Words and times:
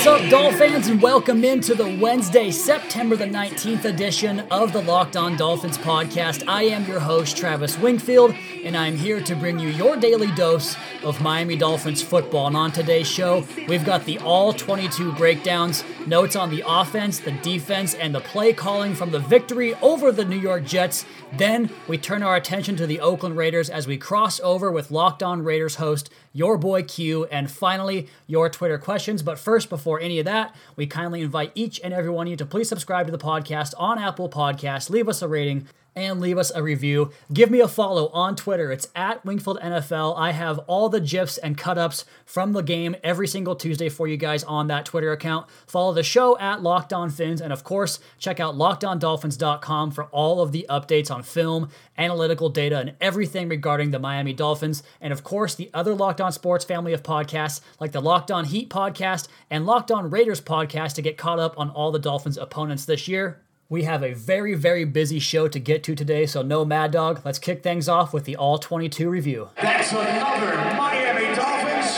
What's 0.00 0.22
up, 0.22 0.30
Dolphins, 0.30 0.88
and 0.88 1.02
welcome 1.02 1.44
into 1.44 1.74
the 1.74 1.98
Wednesday, 2.00 2.50
September 2.50 3.16
the 3.16 3.26
19th 3.26 3.84
edition 3.84 4.40
of 4.50 4.72
the 4.72 4.80
Locked 4.80 5.14
On 5.14 5.36
Dolphins 5.36 5.76
podcast. 5.76 6.42
I 6.48 6.62
am 6.62 6.86
your 6.86 7.00
host, 7.00 7.36
Travis 7.36 7.76
Wingfield, 7.76 8.34
and 8.64 8.78
I'm 8.78 8.96
here 8.96 9.20
to 9.20 9.36
bring 9.36 9.58
you 9.58 9.68
your 9.68 9.98
daily 9.98 10.32
dose 10.32 10.74
of 11.04 11.20
Miami 11.20 11.54
Dolphins 11.54 12.02
football. 12.02 12.46
And 12.46 12.56
on 12.56 12.72
today's 12.72 13.08
show, 13.08 13.44
we've 13.68 13.84
got 13.84 14.06
the 14.06 14.18
all 14.20 14.54
22 14.54 15.12
breakdowns, 15.12 15.84
notes 16.06 16.34
on 16.34 16.48
the 16.48 16.64
offense, 16.66 17.18
the 17.18 17.32
defense, 17.32 17.92
and 17.92 18.14
the 18.14 18.20
play 18.20 18.54
calling 18.54 18.94
from 18.94 19.10
the 19.10 19.18
victory 19.18 19.74
over 19.82 20.10
the 20.12 20.24
New 20.24 20.38
York 20.38 20.64
Jets. 20.64 21.04
Then 21.36 21.68
we 21.86 21.98
turn 21.98 22.22
our 22.22 22.36
attention 22.36 22.74
to 22.76 22.86
the 22.86 23.00
Oakland 23.00 23.36
Raiders 23.36 23.68
as 23.68 23.86
we 23.86 23.98
cross 23.98 24.40
over 24.40 24.70
with 24.70 24.90
Locked 24.90 25.22
On 25.22 25.42
Raiders 25.44 25.76
host, 25.76 26.08
your 26.32 26.56
boy 26.56 26.84
Q, 26.84 27.26
and 27.26 27.50
finally, 27.50 28.08
your 28.26 28.48
Twitter 28.48 28.78
questions. 28.78 29.22
But 29.22 29.38
first, 29.38 29.68
before 29.68 29.89
any 29.98 30.18
of 30.18 30.26
that, 30.26 30.54
we 30.76 30.86
kindly 30.86 31.22
invite 31.22 31.52
each 31.54 31.80
and 31.82 31.94
every 31.94 32.10
one 32.10 32.26
of 32.26 32.30
you 32.30 32.36
to 32.36 32.46
please 32.46 32.68
subscribe 32.68 33.06
to 33.06 33.12
the 33.12 33.18
podcast 33.18 33.72
on 33.78 33.98
Apple 33.98 34.28
Podcasts, 34.28 34.90
leave 34.90 35.08
us 35.08 35.22
a 35.22 35.28
rating, 35.28 35.66
and 35.94 36.20
leave 36.20 36.38
us 36.38 36.52
a 36.54 36.62
review. 36.62 37.10
Give 37.32 37.50
me 37.50 37.60
a 37.60 37.68
follow 37.68 38.08
on 38.08 38.36
Twitter. 38.36 38.70
It's 38.70 38.88
at 38.94 39.24
Wingfield 39.24 39.60
NFL. 39.60 40.16
I 40.16 40.32
have 40.32 40.58
all 40.60 40.88
the 40.88 41.00
GIFs 41.00 41.38
and 41.38 41.58
cut 41.58 41.78
ups 41.78 42.04
from 42.24 42.52
the 42.52 42.62
game 42.62 42.96
every 43.02 43.26
single 43.26 43.56
Tuesday 43.56 43.88
for 43.88 44.06
you 44.06 44.16
guys 44.16 44.44
on 44.44 44.68
that 44.68 44.84
Twitter 44.84 45.12
account. 45.12 45.48
Follow 45.66 45.92
the 45.92 46.02
show 46.02 46.38
at 46.38 46.62
Locked 46.62 46.92
On 46.92 47.10
Fins. 47.10 47.40
And 47.40 47.52
of 47.52 47.64
course, 47.64 48.00
check 48.18 48.40
out 48.40 48.54
lockedondolphins.com 48.54 49.90
for 49.90 50.04
all 50.06 50.40
of 50.40 50.52
the 50.52 50.66
updates 50.68 51.10
on 51.10 51.22
film, 51.22 51.68
analytical 51.98 52.48
data, 52.48 52.78
and 52.78 52.94
everything 53.00 53.48
regarding 53.48 53.90
the 53.90 53.98
Miami 53.98 54.32
Dolphins. 54.32 54.82
And 55.00 55.12
of 55.12 55.24
course, 55.24 55.54
the 55.54 55.70
other 55.74 55.94
Locked 55.94 56.20
On 56.20 56.32
Sports 56.32 56.64
family 56.64 56.92
of 56.92 57.02
podcasts 57.02 57.60
like 57.80 57.92
the 57.92 58.00
Locked 58.00 58.30
On 58.30 58.44
Heat 58.44 58.70
podcast 58.70 59.28
and 59.50 59.66
Locked 59.66 59.90
On 59.90 60.10
Raiders 60.10 60.40
podcast 60.40 60.94
to 60.94 61.02
get 61.02 61.18
caught 61.18 61.38
up 61.38 61.58
on 61.58 61.70
all 61.70 61.90
the 61.90 61.98
Dolphins' 61.98 62.38
opponents 62.38 62.84
this 62.84 63.08
year. 63.08 63.42
We 63.72 63.84
have 63.84 64.02
a 64.02 64.14
very, 64.14 64.54
very 64.54 64.84
busy 64.84 65.20
show 65.20 65.46
to 65.46 65.60
get 65.60 65.84
to 65.84 65.94
today, 65.94 66.26
so 66.26 66.42
no 66.42 66.64
Mad 66.64 66.90
Dog. 66.90 67.22
Let's 67.24 67.38
kick 67.38 67.62
things 67.62 67.88
off 67.88 68.12
with 68.12 68.24
the 68.24 68.34
All 68.34 68.58
22 68.58 69.08
review. 69.08 69.48
That's 69.62 69.92
another 69.92 70.56
Miami 70.76 71.32
Dolphins. 71.36 71.94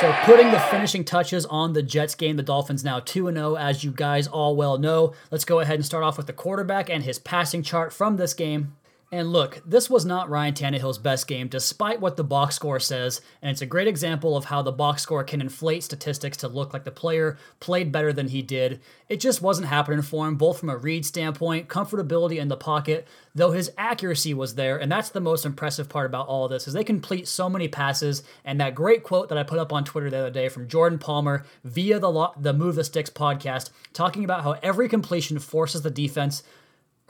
So, 0.00 0.12
putting 0.24 0.50
the 0.50 0.60
finishing 0.70 1.02
touches 1.02 1.46
on 1.46 1.72
the 1.72 1.82
Jets 1.82 2.14
game, 2.14 2.36
the 2.36 2.42
Dolphins 2.42 2.84
now 2.84 3.00
2 3.00 3.32
0, 3.32 3.56
as 3.56 3.84
you 3.84 3.90
guys 3.90 4.26
all 4.28 4.54
well 4.54 4.76
know. 4.76 5.14
Let's 5.30 5.46
go 5.46 5.60
ahead 5.60 5.76
and 5.76 5.86
start 5.86 6.04
off 6.04 6.18
with 6.18 6.26
the 6.26 6.34
quarterback 6.34 6.90
and 6.90 7.04
his 7.04 7.18
passing 7.18 7.62
chart 7.62 7.90
from 7.90 8.18
this 8.18 8.34
game. 8.34 8.76
And 9.12 9.32
look, 9.32 9.60
this 9.66 9.90
was 9.90 10.04
not 10.04 10.30
Ryan 10.30 10.54
Tannehill's 10.54 10.98
best 10.98 11.26
game, 11.26 11.48
despite 11.48 12.00
what 12.00 12.16
the 12.16 12.22
box 12.22 12.54
score 12.54 12.78
says, 12.78 13.20
and 13.42 13.50
it's 13.50 13.60
a 13.60 13.66
great 13.66 13.88
example 13.88 14.36
of 14.36 14.44
how 14.44 14.62
the 14.62 14.70
box 14.70 15.02
score 15.02 15.24
can 15.24 15.40
inflate 15.40 15.82
statistics 15.82 16.36
to 16.38 16.48
look 16.48 16.72
like 16.72 16.84
the 16.84 16.92
player 16.92 17.36
played 17.58 17.90
better 17.90 18.12
than 18.12 18.28
he 18.28 18.40
did. 18.40 18.80
It 19.08 19.18
just 19.18 19.42
wasn't 19.42 19.66
happening 19.66 20.02
for 20.02 20.28
him, 20.28 20.36
both 20.36 20.60
from 20.60 20.68
a 20.68 20.76
read 20.76 21.04
standpoint, 21.04 21.66
comfortability 21.66 22.38
in 22.38 22.46
the 22.46 22.56
pocket, 22.56 23.08
though 23.34 23.50
his 23.50 23.72
accuracy 23.76 24.32
was 24.32 24.54
there, 24.54 24.78
and 24.78 24.92
that's 24.92 25.08
the 25.08 25.20
most 25.20 25.44
impressive 25.44 25.88
part 25.88 26.06
about 26.06 26.28
all 26.28 26.46
this, 26.46 26.68
is 26.68 26.74
they 26.74 26.84
complete 26.84 27.26
so 27.26 27.50
many 27.50 27.66
passes, 27.66 28.22
and 28.44 28.60
that 28.60 28.76
great 28.76 29.02
quote 29.02 29.28
that 29.30 29.38
I 29.38 29.42
put 29.42 29.58
up 29.58 29.72
on 29.72 29.82
Twitter 29.82 30.08
the 30.08 30.18
other 30.18 30.30
day 30.30 30.48
from 30.48 30.68
Jordan 30.68 31.00
Palmer 31.00 31.44
via 31.64 31.98
the, 31.98 32.10
Lo- 32.10 32.34
the 32.38 32.52
Move 32.52 32.76
the 32.76 32.84
Sticks 32.84 33.10
podcast, 33.10 33.70
talking 33.92 34.22
about 34.22 34.44
how 34.44 34.52
every 34.62 34.88
completion 34.88 35.40
forces 35.40 35.82
the 35.82 35.90
defense 35.90 36.44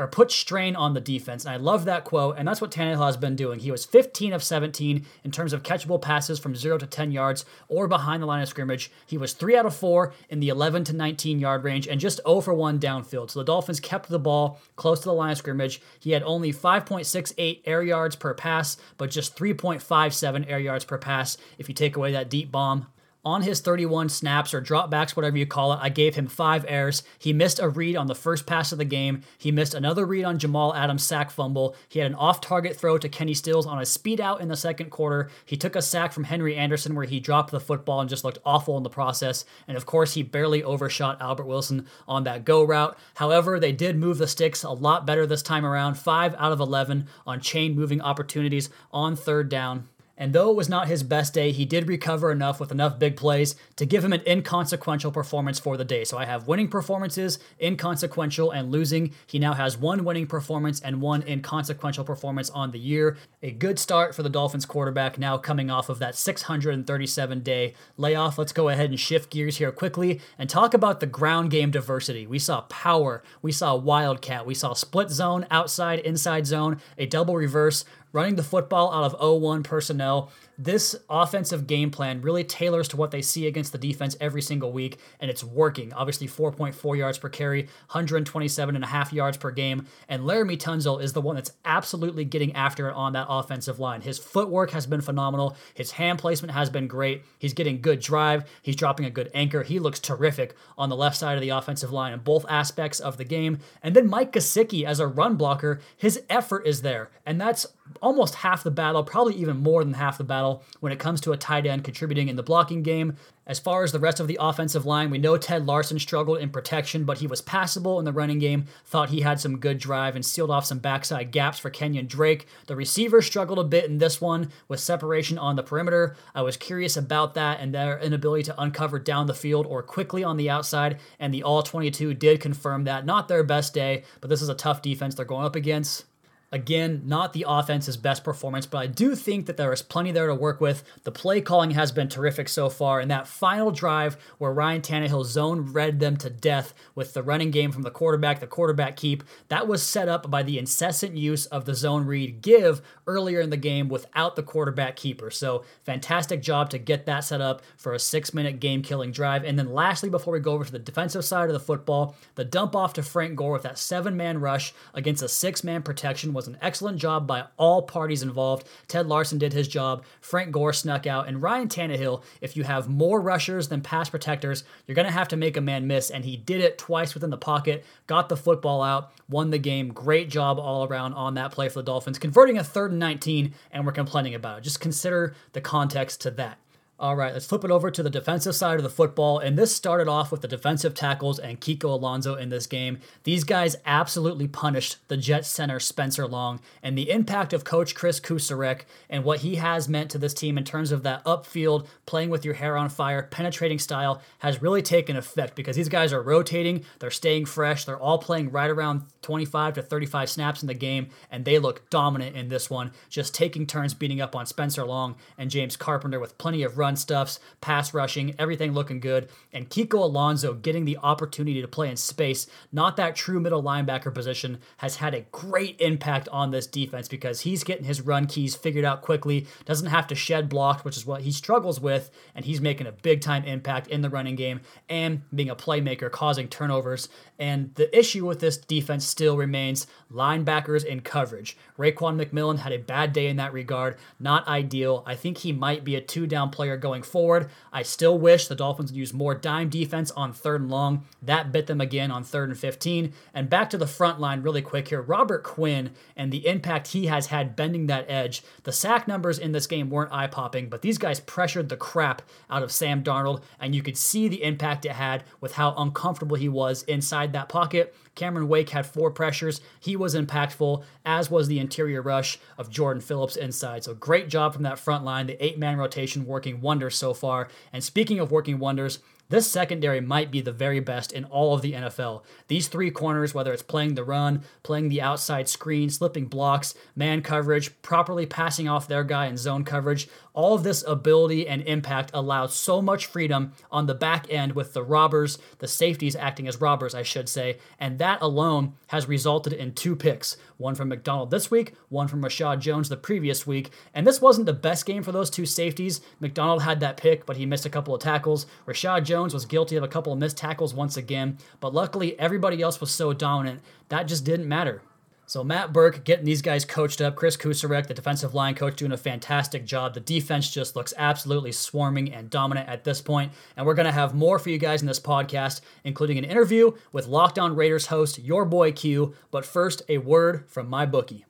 or 0.00 0.06
put 0.06 0.33
strain 0.33 0.75
on 0.75 0.94
the 0.94 1.00
defense. 1.00 1.44
And 1.44 1.53
I 1.53 1.59
love 1.59 1.84
that 1.84 2.05
quote. 2.05 2.37
And 2.38 2.49
that's 2.49 2.61
what 2.62 2.71
Tannehill 2.71 3.05
has 3.05 3.19
been 3.19 3.37
doing. 3.37 3.61
He 3.61 3.71
was 3.71 3.84
15 3.84 4.33
of 4.33 4.43
17 4.43 5.05
in 5.25 5.31
terms 5.31 5.53
of 5.53 5.62
catchable 5.62 6.00
passes 6.00 6.38
from 6.38 6.56
0 6.56 6.78
to 6.78 6.87
10 6.87 7.12
yards 7.12 7.44
or 7.69 7.87
behind 7.87 8.22
the 8.22 8.27
line 8.27 8.43
of 8.43 8.49
scrimmage. 8.49 8.91
He 9.06 9.19
was 9.19 9.34
3 9.34 9.56
out 9.56 9.66
of 9.66 9.77
4 9.77 10.15
in 10.31 10.41
the 10.41 10.49
11 10.49 10.84
to 10.84 10.94
19 10.94 11.38
yard 11.38 11.65
range 11.65 11.87
and 11.87 12.00
just 12.00 12.21
0 12.27 12.41
for 12.41 12.55
1 12.55 12.81
downfield. 12.81 13.31
So 13.31 13.41
the 13.41 13.44
Dolphins 13.44 13.78
kept 13.78 14.09
the 14.09 14.19
ball 14.19 14.59
close 14.77 15.00
to 15.00 15.05
the 15.05 15.12
line 15.12 15.33
of 15.33 15.38
scrimmage. 15.38 15.83
He 16.00 16.12
had 16.12 16.22
only 16.22 16.50
5.68 16.50 17.61
air 17.67 17.82
yards 17.82 18.17
per 18.17 18.32
pass, 18.32 18.78
but 18.97 19.11
just 19.11 19.37
3.57 19.37 20.50
air 20.50 20.59
yards 20.59 20.87
per 20.87 20.97
pass 20.97 21.37
if 21.59 21.69
you 21.69 21.75
take 21.75 21.97
away 21.97 22.12
that 22.12 22.31
deep 22.31 22.50
bomb 22.50 22.87
on 23.25 23.42
his 23.42 23.60
31 23.60 24.08
snaps 24.08 24.54
or 24.54 24.62
dropbacks, 24.62 25.10
whatever 25.10 25.36
you 25.36 25.47
call 25.47 25.72
it, 25.72 25.78
I 25.82 25.88
gave 25.88 26.14
him 26.14 26.26
five 26.26 26.64
errors. 26.66 27.03
He 27.19 27.32
missed 27.32 27.60
a 27.60 27.69
read 27.69 27.97
on 27.97 28.06
the 28.06 28.14
first 28.14 28.47
pass 28.47 28.72
of 28.72 28.78
the 28.78 28.84
game. 28.84 29.22
He 29.36 29.53
missed 29.53 29.75
another 29.75 30.06
read 30.06 30.25
on 30.25 30.38
Jamal 30.38 30.75
Adams' 30.75 31.03
sack 31.03 31.31
fumble. 31.31 31.76
He 31.88 31.98
had 31.98 32.10
an 32.10 32.14
off 32.14 32.41
target 32.41 32.76
throw 32.76 32.97
to 32.98 33.08
Kenny 33.08 33.34
Stills 33.34 33.66
on 33.66 33.81
a 33.81 33.84
speed 33.86 34.20
out 34.20 34.41
in 34.41 34.48
the 34.48 34.56
second 34.56 34.91
quarter. 34.91 35.28
He 35.44 35.56
took 35.56 35.76
a 35.76 35.82
sack 35.82 36.12
from 36.12 36.25
Henry 36.25 36.56
Anderson 36.56 36.94
where 36.94 37.04
he 37.04 37.20
dropped 37.20 37.50
the 37.50 37.60
football 37.60 38.00
and 38.00 38.08
just 38.08 38.25
looked 38.25 38.38
awful 38.44 38.76
in 38.76 38.82
the 38.82 38.91
process. 38.91 39.44
And 39.69 39.76
of 39.76 39.87
course, 39.87 40.14
he 40.14 40.22
barely 40.22 40.62
overshot 40.62 41.20
Albert 41.20 41.47
Wilson 41.47 41.87
on 42.08 42.25
that 42.25 42.44
go 42.44 42.62
route. 42.62 42.97
However, 43.14 43.60
they 43.60 43.72
did 43.72 43.97
move 43.97 44.19
the 44.19 44.26
sticks 44.26 44.62
a 44.62 44.70
lot 44.70 45.06
better 45.06 45.26
this 45.26 45.42
time 45.42 45.66
around, 45.66 45.94
5 45.94 46.34
out 46.38 46.52
of 46.52 46.60
11 46.60 47.06
on 47.26 47.41
chain 47.41 47.75
moving 47.75 48.00
opportunities 48.00 48.70
on 48.92 49.16
third 49.16 49.48
down. 49.48 49.88
And 50.20 50.34
though 50.34 50.50
it 50.50 50.56
was 50.56 50.69
not 50.69 50.86
his 50.86 51.03
best 51.03 51.32
day, 51.32 51.50
he 51.50 51.64
did 51.64 51.88
recover 51.88 52.31
enough 52.31 52.60
with 52.60 52.70
enough 52.70 52.98
big 52.98 53.16
plays 53.16 53.56
to 53.76 53.86
give 53.86 54.04
him 54.04 54.12
an 54.12 54.20
inconsequential 54.26 55.10
performance 55.10 55.58
for 55.58 55.78
the 55.78 55.84
day. 55.84 56.04
So 56.04 56.19
I 56.19 56.26
have 56.26 56.47
winning 56.47 56.69
performances, 56.69 57.38
inconsequential, 57.58 58.50
and 58.50 58.70
losing. 58.70 59.14
He 59.26 59.38
now 59.38 59.54
has 59.54 59.78
one 59.78 60.04
winning 60.04 60.26
performance 60.26 60.78
and 60.78 61.00
one 61.00 61.22
inconsequential 61.22 62.04
performance 62.04 62.50
on 62.50 62.70
the 62.70 62.78
year. 62.78 63.16
A 63.42 63.50
good 63.50 63.78
start 63.78 64.14
for 64.14 64.22
the 64.22 64.28
Dolphins 64.28 64.66
quarterback 64.66 65.19
now 65.19 65.38
coming 65.38 65.70
off 65.70 65.88
of 65.88 65.98
that 66.00 66.14
637 66.14 67.41
day 67.41 67.72
layoff. 67.97 68.37
Let's 68.37 68.52
go 68.52 68.69
ahead 68.69 68.91
and 68.91 69.00
shift 69.00 69.31
gears 69.31 69.56
here 69.56 69.72
quickly 69.72 70.20
and 70.38 70.50
talk 70.50 70.75
about 70.75 71.00
the 71.00 71.06
ground 71.06 71.50
game 71.50 71.70
diversity. 71.70 72.26
We 72.26 72.38
saw 72.38 72.60
power, 72.62 73.22
we 73.41 73.52
saw 73.52 73.75
wildcat, 73.75 74.44
we 74.44 74.54
saw 74.54 74.75
split 74.75 75.08
zone, 75.08 75.47
outside, 75.50 76.00
inside 76.00 76.47
zone, 76.47 76.78
a 76.98 77.06
double 77.06 77.37
reverse 77.37 77.87
running 78.12 78.37
the 78.37 78.43
football 78.43 78.93
out 78.93 79.04
of 79.04 79.12
0 79.21 79.34
1 79.34 79.62
personnel. 79.62 80.31
This 80.62 80.94
offensive 81.09 81.66
game 81.66 81.91
plan 81.91 82.21
really 82.21 82.44
tailors 82.44 82.87
to 82.88 82.98
what 82.98 83.12
they 83.12 83.22
see 83.22 83.47
against 83.47 83.72
the 83.72 83.78
defense 83.78 84.15
every 84.21 84.43
single 84.43 84.72
week, 84.72 84.98
and 85.19 85.31
it's 85.31 85.43
working. 85.43 85.91
Obviously, 85.94 86.28
4.4 86.28 86.98
yards 86.98 87.16
per 87.16 87.31
carry, 87.31 87.62
127 87.62 88.75
and 88.75 88.84
a 88.84 88.87
half 88.87 89.10
yards 89.10 89.38
per 89.38 89.53
game, 89.53 89.87
and 90.06 90.25
Laremy 90.25 90.59
Tunsil 90.59 91.03
is 91.03 91.15
the 91.15 91.22
one 91.22 91.37
that's 91.37 91.53
absolutely 91.65 92.26
getting 92.26 92.54
after 92.54 92.91
it 92.91 92.94
on 92.94 93.15
that 93.15 93.28
offensive 93.31 93.81
line. 93.81 94.03
His 94.03 94.19
footwork 94.19 94.72
has 94.72 94.87
been 94.87 95.00
phenomenal. 95.00 95.56
His 95.72 95.93
hand 95.93 96.19
placement 96.19 96.53
has 96.53 96.69
been 96.69 96.88
great. 96.88 97.25
He's 97.38 97.54
getting 97.54 97.81
good 97.81 98.00
drive. 98.00 98.44
He's 98.60 98.76
dropping 98.76 99.06
a 99.06 99.10
good 99.10 99.31
anchor. 99.32 99.62
He 99.62 99.78
looks 99.78 99.99
terrific 99.99 100.54
on 100.76 100.91
the 100.91 100.97
left 100.97 101.16
side 101.16 101.38
of 101.38 101.41
the 101.41 101.49
offensive 101.49 101.91
line 101.91 102.12
in 102.12 102.20
both 102.20 102.44
aspects 102.50 103.00
of 103.00 103.16
the 103.16 103.25
game. 103.25 103.60
And 103.82 103.97
then 103.97 104.10
Mike 104.10 104.32
Gesicki 104.32 104.84
as 104.84 105.00
a 105.00 105.06
run 105.06 105.37
blocker, 105.37 105.81
his 105.97 106.20
effort 106.28 106.66
is 106.66 106.82
there, 106.82 107.09
and 107.25 107.41
that's 107.41 107.66
almost 108.03 108.37
half 108.37 108.62
the 108.62 108.70
battle, 108.70 109.03
probably 109.03 109.34
even 109.37 109.56
more 109.56 109.82
than 109.82 109.94
half 109.94 110.19
the 110.19 110.25
battle 110.25 110.50
when 110.81 110.93
it 110.93 110.99
comes 110.99 111.21
to 111.22 111.33
a 111.33 111.37
tight 111.37 111.66
end 111.66 111.84
contributing 111.84 112.28
in 112.28 112.37
the 112.37 112.43
blocking 112.43 112.83
game. 112.83 113.16
As 113.47 113.59
far 113.59 113.83
as 113.83 113.91
the 113.91 113.99
rest 113.99 114.21
of 114.21 114.28
the 114.28 114.38
offensive 114.41 114.87
line, 114.87 115.11
we 115.11 115.19
know 115.19 115.37
Ted 115.37 115.66
Larsen 115.66 115.99
struggled 115.99 116.38
in 116.38 116.50
protection, 116.50 117.05
but 117.05 117.19
he 117.19 117.27
was 117.27 117.41
passable 117.41 117.99
in 117.99 118.05
the 118.05 118.12
running 118.12 118.38
game. 118.38 118.66
Thought 118.84 119.11
he 119.11 119.22
had 119.22 119.41
some 119.41 119.59
good 119.59 119.78
drive 119.78 120.15
and 120.15 120.25
sealed 120.25 120.53
off 120.53 120.66
some 120.66 120.78
backside 120.78 121.33
gaps 121.33 121.59
for 121.59 121.69
Kenyan 121.69 122.06
Drake. 122.06 122.47
The 122.66 122.77
receivers 122.77 123.27
struggled 123.27 123.59
a 123.59 123.65
bit 123.65 123.87
in 123.87 123.99
this 123.99 124.20
one 124.20 124.50
with 124.69 124.79
separation 124.79 125.37
on 125.37 125.56
the 125.56 125.64
perimeter. 125.64 126.14
I 126.32 126.43
was 126.43 126.56
curious 126.56 126.96
about 126.96 127.35
that 127.35 127.58
and 127.58 127.75
their 127.75 127.99
inability 127.99 128.44
to 128.44 128.61
uncover 128.61 129.00
down 129.00 129.26
the 129.26 129.35
field 129.35 129.67
or 129.67 129.82
quickly 129.82 130.23
on 130.23 130.37
the 130.37 130.49
outside, 130.49 131.00
and 131.19 131.35
the 131.35 131.43
All 131.43 131.64
22 131.64 132.14
did 132.14 132.41
confirm 132.41 132.85
that. 132.85 133.05
Not 133.05 133.26
their 133.26 133.43
best 133.43 133.75
day, 133.75 134.05
but 134.20 134.31
this 134.31 134.43
is 134.43 134.49
a 134.49 134.55
tough 134.55 134.81
defense 134.81 135.17
they're 135.17 135.25
going 135.25 135.44
up 135.44 135.56
against. 135.56 136.05
Again, 136.52 137.02
not 137.05 137.32
the 137.32 137.44
offense's 137.47 137.97
best 137.97 138.25
performance, 138.25 138.67
but 138.67 138.79
I 138.79 138.87
do 138.88 139.14
think 139.14 139.47
that 139.47 139.56
there 139.56 139.73
is 139.73 139.82
plenty 139.82 140.11
there 140.11 140.26
to 140.26 140.35
work 140.35 140.61
with. 140.61 140.82
The 141.05 141.12
play 141.12 141.41
calling 141.41 141.70
has 141.73 141.93
been 141.93 142.08
terrific 142.08 142.49
so 142.49 142.69
far, 142.69 142.99
and 142.99 143.08
that 143.08 143.29
final 143.29 143.70
drive 143.70 144.17
where 144.38 144.52
Ryan 144.52 144.82
Tannehill 144.82 145.25
zone 145.25 145.73
read 145.73 146.00
them 146.00 146.17
to 146.17 146.29
death 146.29 146.75
with 146.97 147.14
the 147.14 147.23
running 147.23 147.52
game 147.52 147.70
from 147.70 147.82
the 147.82 147.91
quarterback, 147.91 148.41
the 148.41 148.49
quarterback 148.49 148.97
keep, 148.97 149.23
that 149.47 149.69
was 149.69 149.81
set 149.81 150.08
up 150.08 150.29
by 150.29 150.43
the 150.43 150.58
incessant 150.58 151.17
use 151.17 151.47
of 151.47 151.67
the 151.67 151.75
zone 151.75 152.05
read 152.05 152.43
give 152.43 152.82
earlier 153.06 153.41
in 153.41 153.50
the 153.50 153.56
game 153.56 153.88
without 153.88 154.35
the 154.35 154.43
quarterback 154.43 154.96
keeper. 154.96 155.31
So, 155.31 155.64
fantastic 155.85 156.43
job 156.43 156.70
to 156.70 156.79
get 156.79 157.06
that 157.06 157.20
set 157.20 157.41
up 157.41 157.62
for 157.76 157.93
a 157.93 157.99
six 158.00 158.35
minute 158.35 158.58
game 158.58 158.82
killing 158.82 159.12
drive. 159.12 159.44
And 159.44 159.56
then, 159.56 159.73
lastly, 159.73 160.11
before 160.11 160.32
we 160.32 160.41
go 160.41 160.53
over 160.53 160.64
to 160.64 160.73
the 160.73 160.81
defensive 160.81 161.25
side 161.25 161.49
of 161.49 161.53
the 161.53 161.61
football, 161.61 162.17
the 162.35 162.44
dump 162.44 162.75
off 162.75 162.93
to 162.94 163.05
Frank 163.05 163.37
Gore 163.37 163.53
with 163.53 163.62
that 163.62 163.79
seven 163.79 164.17
man 164.17 164.41
rush 164.41 164.75
against 164.94 165.23
a 165.23 165.29
six 165.29 165.62
man 165.62 165.82
protection 165.82 166.32
was 166.32 166.39
an 166.46 166.58
excellent 166.60 166.98
job 166.98 167.26
by 167.26 167.44
all 167.56 167.82
parties 167.82 168.22
involved. 168.22 168.66
Ted 168.88 169.06
Larsen 169.06 169.38
did 169.38 169.52
his 169.52 169.69
job, 169.69 170.04
Frank 170.20 170.52
Gore 170.52 170.72
snuck 170.72 171.06
out, 171.06 171.28
and 171.28 171.42
Ryan 171.42 171.69
Tannehill, 171.69 172.22
if 172.40 172.56
you 172.56 172.64
have 172.64 172.88
more 172.88 173.20
rushers 173.20 173.69
than 173.69 173.81
pass 173.81 174.08
protectors, 174.08 174.64
you're 174.87 174.94
going 174.94 175.06
to 175.06 175.12
have 175.12 175.28
to 175.28 175.37
make 175.37 175.56
a 175.56 175.60
man 175.60 175.87
miss, 175.87 176.10
and 176.10 176.25
he 176.25 176.37
did 176.37 176.60
it 176.60 176.78
twice 176.78 177.14
within 177.14 177.31
the 177.31 177.37
pocket, 177.37 177.84
got 178.06 178.28
the 178.28 178.37
football 178.37 178.82
out, 178.82 179.12
won 179.28 179.50
the 179.50 179.58
game. 179.58 179.92
Great 179.92 180.31
job 180.31 180.58
all 180.58 180.87
around 180.87 181.14
on 181.14 181.34
that 181.34 181.52
play 181.52 181.69
for 181.69 181.81
the 181.81 181.84
Dolphins, 181.84 182.19
converting 182.19 182.58
a 182.58 182.64
third 182.64 182.90
and 182.90 183.00
19, 183.00 183.54
and 183.70 183.86
we're 183.86 183.93
complaining 183.93 184.34
about 184.34 184.58
it. 184.58 184.64
Just 184.64 184.81
consider 184.81 185.34
the 185.52 185.60
context 185.60 186.20
to 186.22 186.31
that. 186.32 186.58
All 187.00 187.17
right, 187.17 187.32
let's 187.32 187.47
flip 187.47 187.64
it 187.64 187.70
over 187.70 187.91
to 187.91 188.02
the 188.02 188.11
defensive 188.11 188.55
side 188.55 188.76
of 188.76 188.82
the 188.82 188.91
football. 188.91 189.38
And 189.38 189.56
this 189.56 189.75
started 189.75 190.06
off 190.06 190.31
with 190.31 190.43
the 190.43 190.49
defensive 190.49 190.93
tackles 190.93 191.38
and 191.38 191.58
Kiko 191.58 191.85
Alonso 191.85 192.35
in 192.35 192.50
this 192.50 192.67
game. 192.67 192.99
These 193.25 193.44
guys 193.44 193.76
absolutely 193.87 194.47
punished 194.47 194.99
the 195.08 195.17
Jets 195.17 195.49
center 195.49 195.81
Spencer 195.81 196.26
Long. 196.26 196.61
And 196.82 196.99
the 196.99 197.11
impact 197.11 197.55
of 197.55 197.64
coach 197.64 197.94
Chris 197.94 198.20
Kocurek 198.20 198.82
and 199.08 199.25
what 199.25 199.41
he 199.41 199.55
has 199.55 199.88
meant 199.88 200.11
to 200.11 200.19
this 200.19 200.35
team 200.35 200.58
in 200.58 200.64
terms 200.64 200.93
of 200.93 201.02
that 201.05 201.25
upfield, 201.25 201.87
playing 202.05 202.29
with 202.29 202.44
your 202.44 202.52
hair 202.52 202.76
on 202.76 202.91
fire, 202.91 203.23
penetrating 203.23 203.79
style 203.79 204.20
has 204.41 204.61
really 204.61 204.82
taken 204.82 205.17
effect 205.17 205.55
because 205.56 205.76
these 205.76 205.88
guys 205.88 206.12
are 206.12 206.20
rotating, 206.20 206.85
they're 206.99 207.11
staying 207.11 207.46
fresh, 207.46 207.87
they're 207.87 207.99
all 207.99 208.19
playing 208.19 208.50
right 208.50 208.69
around 208.69 209.05
25 209.23 209.73
to 209.73 209.82
35 209.82 210.29
snaps 210.29 210.61
in 210.62 210.67
the 210.69 210.75
game, 210.75 211.08
and 211.31 211.46
they 211.46 211.58
look 211.58 211.88
dominant 211.88 212.37
in 212.37 212.49
this 212.49 212.69
one, 212.69 212.91
just 213.08 213.35
taking 213.35 213.67
turns 213.67 213.94
beating 213.94 214.20
up 214.20 214.37
on 214.37 214.44
Spencer 214.44 214.85
Long 214.85 215.17
and 215.38 215.50
James 215.50 215.79
Carpenter 215.79 216.20
with 216.20 216.37
plenty 216.37 216.62
of 216.62 216.76
run 216.76 216.89
run 216.90 216.96
stuffs, 216.96 217.38
pass 217.60 217.94
rushing, 217.94 218.34
everything 218.37 218.72
looking 218.72 218.98
good, 218.98 219.28
and 219.52 219.70
Kiko 219.70 220.00
Alonso 220.00 220.54
getting 220.54 220.84
the 220.84 220.98
opportunity 220.98 221.60
to 221.62 221.69
play 221.69 221.88
in 221.88 221.96
space, 221.96 222.48
not 222.72 222.96
that 222.96 223.14
true 223.14 223.38
middle 223.38 223.62
linebacker 223.62 224.12
position, 224.12 224.58
has 224.78 224.96
had 224.96 225.14
a 225.14 225.20
great 225.31 225.81
impact 225.81 226.28
on 226.32 226.50
this 226.50 226.66
defense 226.66 227.06
because 227.06 227.42
he's 227.42 227.62
getting 227.62 227.84
his 227.84 228.00
run 228.00 228.26
keys 228.26 228.56
figured 228.56 228.84
out 228.84 229.02
quickly, 229.02 229.46
doesn't 229.66 229.87
have 229.87 230.08
to 230.08 230.16
shed 230.16 230.48
blocked, 230.48 230.84
which 230.84 230.96
is 230.96 231.06
what 231.06 231.22
he 231.22 231.31
struggles 231.31 231.81
with, 231.81 232.10
and 232.34 232.44
he's 232.44 232.60
making 232.60 232.88
a 232.88 232.93
big 232.93 233.20
time 233.20 233.44
impact 233.44 233.86
in 233.86 234.00
the 234.00 234.10
running 234.10 234.34
game 234.34 234.60
and 234.88 235.22
being 235.32 235.48
a 235.48 235.54
playmaker, 235.54 236.10
causing 236.10 236.48
turnovers. 236.48 237.08
And 237.38 237.72
the 237.76 237.96
issue 237.96 238.26
with 238.26 238.40
this 238.40 238.56
defense 238.56 239.06
still 239.06 239.36
remains 239.36 239.86
linebackers 240.12 240.84
in 240.84 241.02
coverage. 241.02 241.56
Raekwon 241.78 242.20
McMillan 242.20 242.58
had 242.58 242.72
a 242.72 242.78
bad 242.78 243.12
day 243.12 243.28
in 243.28 243.36
that 243.36 243.52
regard, 243.52 243.96
not 244.19 244.48
ideal. 244.48 245.04
I 245.06 245.14
think 245.14 245.38
he 245.38 245.52
might 245.52 245.84
be 245.84 245.94
a 245.94 246.00
two 246.00 246.26
down 246.26 246.50
player 246.50 246.76
going 246.81 247.03
forward. 247.03 247.49
I 247.73 247.82
still 247.82 248.19
wish 248.19 248.49
the 248.49 248.55
Dolphins 248.55 248.91
would 248.91 248.99
use 248.99 249.12
more 249.12 249.35
dime 249.35 249.69
defense 249.69 250.11
on 250.12 250.32
third 250.32 250.62
and 250.62 250.71
long. 250.71 251.05
That 251.23 251.53
bit 251.53 251.67
them 251.67 251.81
again 251.81 252.11
on 252.11 252.25
third 252.25 252.49
and 252.49 252.59
15. 252.59 253.12
And 253.35 253.50
back 253.50 253.71
to 253.71 253.79
the 253.79 253.87
front 253.87 254.21
line 254.21 254.43
really 254.43 254.62
quick 254.62 254.88
here. 254.88 255.03
Robert 255.03 255.44
Quinn 255.44 255.91
and 256.17 256.32
the 256.32 256.47
impact 256.47 256.88
he 256.88 257.06
has 257.06 257.27
had 257.27 257.56
bending 257.56 257.87
that 257.87 258.11
edge. 258.11 258.43
The 258.65 258.73
sack 258.73 259.06
numbers 259.06 259.38
in 259.38 259.53
this 259.53 259.67
game 259.67 259.91
weren't 259.91 260.12
eye 260.12 260.27
popping, 260.27 260.69
but 260.69 260.82
these 260.82 260.99
guys 260.99 261.21
pressured 261.21 261.69
the 261.69 261.77
crap 261.77 262.23
out 262.49 262.62
of 262.62 262.73
Sam 262.73 263.03
Darnold, 263.03 263.43
and 263.59 263.75
you 263.75 263.82
could 263.82 263.97
see 263.97 264.29
the 264.29 264.43
impact 264.43 264.85
it 264.85 264.93
had 264.93 265.25
with 265.41 265.53
how 265.53 265.75
uncomfortable 265.77 266.37
he 266.37 266.49
was 266.49 266.82
inside 266.85 267.32
that 267.32 267.49
pocket. 267.49 267.94
Cameron 268.14 268.48
Wake 268.48 268.70
had 268.70 268.86
four 268.86 269.10
pressures. 269.10 269.60
He 269.78 269.96
was 269.96 270.14
impactful, 270.14 270.82
as 271.04 271.30
was 271.30 271.48
the 271.48 271.58
interior 271.58 272.02
rush 272.02 272.38
of 272.58 272.70
Jordan 272.70 273.00
Phillips 273.00 273.36
inside. 273.36 273.84
So 273.84 273.94
great 273.94 274.28
job 274.28 274.52
from 274.52 274.62
that 274.64 274.78
front 274.78 275.04
line. 275.04 275.26
The 275.26 275.42
eight 275.44 275.58
man 275.58 275.78
rotation 275.78 276.26
working 276.26 276.60
wonders 276.60 276.96
so 276.96 277.14
far. 277.14 277.48
And 277.72 277.82
speaking 277.82 278.18
of 278.18 278.30
working 278.30 278.58
wonders, 278.58 278.98
this 279.31 279.50
secondary 279.50 280.00
might 280.00 280.31
be 280.31 280.41
the 280.41 280.53
very 280.53 280.81
best 280.81 281.12
in 281.12 281.25
all 281.25 281.55
of 281.55 281.62
the 281.62 281.73
NFL. 281.73 282.23
These 282.49 282.69
three 282.69 282.91
corners, 282.91 283.32
whether 283.32 283.53
it's 283.53 283.62
playing 283.62 283.94
the 283.94 284.05
run, 284.05 284.43
playing 284.62 284.88
the 284.88 285.00
outside 285.00 285.49
screen, 285.49 285.88
slipping 285.88 286.27
blocks, 286.27 286.75
man 286.94 287.23
coverage, 287.23 287.81
properly 287.81 288.27
passing 288.27 288.69
off 288.69 288.88
their 288.88 289.05
guy 289.05 289.27
in 289.27 289.37
zone 289.37 289.65
coverage, 289.65 290.09
all 290.35 290.55
of 290.55 290.62
this 290.62 290.85
ability 290.87 291.47
and 291.47 291.62
impact 291.62 292.11
allows 292.12 292.55
so 292.55 292.82
much 292.82 293.06
freedom 293.06 293.53
on 293.71 293.87
the 293.87 293.94
back 293.94 294.27
end 294.31 294.53
with 294.53 294.73
the 294.73 294.82
robbers, 294.82 295.38
the 295.59 295.69
safeties 295.69 296.17
acting 296.17 296.47
as 296.47 296.61
robbers, 296.61 296.94
I 296.94 297.03
should 297.03 297.29
say, 297.29 297.59
and 297.79 297.99
that 297.99 298.21
alone 298.23 298.75
has 298.88 299.09
resulted 299.09 299.53
in 299.53 299.75
two 299.75 299.97
picks 299.97 300.37
one 300.61 300.75
from 300.75 300.88
McDonald 300.88 301.31
this 301.31 301.50
week, 301.50 301.73
one 301.88 302.06
from 302.06 302.23
Reshad 302.23 302.61
Jones 302.61 302.91
the 302.91 302.97
previous 302.97 303.47
week. 303.47 303.71
And 303.94 304.06
this 304.06 304.21
wasn't 304.21 304.44
the 304.44 304.53
best 304.53 304.85
game 304.85 305.03
for 305.03 305.11
those 305.11 305.31
two 305.31 305.47
safeties. 305.47 306.03
McDonald 306.21 306.62
had 306.62 306.81
that 306.81 306.99
pick, 306.99 307.25
but 307.25 307.38
he 307.38 307.47
missed 307.47 307.65
a 307.65 307.71
couple 307.71 307.94
of 307.94 308.03
tackles. 308.03 308.44
Reshad 308.67 309.05
Jones 309.05 309.19
was 309.28 309.44
guilty 309.44 309.76
of 309.76 309.82
a 309.82 309.88
couple 309.88 310.12
of 310.12 310.19
missed 310.19 310.37
tackles 310.37 310.75
once 310.75 310.96
again, 310.96 311.38
but 311.61 311.75
luckily 311.75 312.19
everybody 312.19 312.62
else 312.62 312.81
was 312.81 312.90
so 312.90 313.12
dominant 313.12 313.61
that 313.88 314.05
just 314.05 314.25
didn't 314.25 314.49
matter. 314.49 314.82
So 315.31 315.44
Matt 315.44 315.72
Burke 315.72 316.02
getting 316.02 316.25
these 316.25 316.43
guys 316.43 316.64
coached 316.64 317.00
up. 317.00 317.14
Chris 317.14 317.37
Kocurek, 317.37 317.87
the 317.87 317.94
defensive 317.94 318.34
line 318.34 318.56
coach, 318.56 318.75
doing 318.75 318.90
a 318.90 318.96
fantastic 318.96 319.64
job. 319.64 319.94
The 319.94 320.00
defense 320.00 320.50
just 320.50 320.75
looks 320.75 320.93
absolutely 320.96 321.52
swarming 321.52 322.12
and 322.12 322.28
dominant 322.28 322.69
at 322.69 322.82
this 322.82 323.00
point. 323.00 323.31
And 323.56 323.64
we're 323.64 323.75
going 323.75 323.87
to 323.87 323.93
have 323.93 324.12
more 324.12 324.40
for 324.40 324.50
you 324.50 324.58
guys 324.58 324.81
in 324.81 324.88
this 324.88 324.99
podcast, 324.99 325.61
including 325.84 326.19
an 326.19 326.25
interview 326.25 326.72
with 326.90 327.06
Locked 327.06 327.38
On 327.38 327.55
Raiders 327.55 327.87
host, 327.87 328.19
your 328.19 328.44
boy 328.44 328.72
Q. 328.72 329.14
But 329.31 329.44
first, 329.44 329.82
a 329.88 329.99
word 329.99 330.49
from 330.49 330.69
my 330.69 330.84
bookie. 330.84 331.26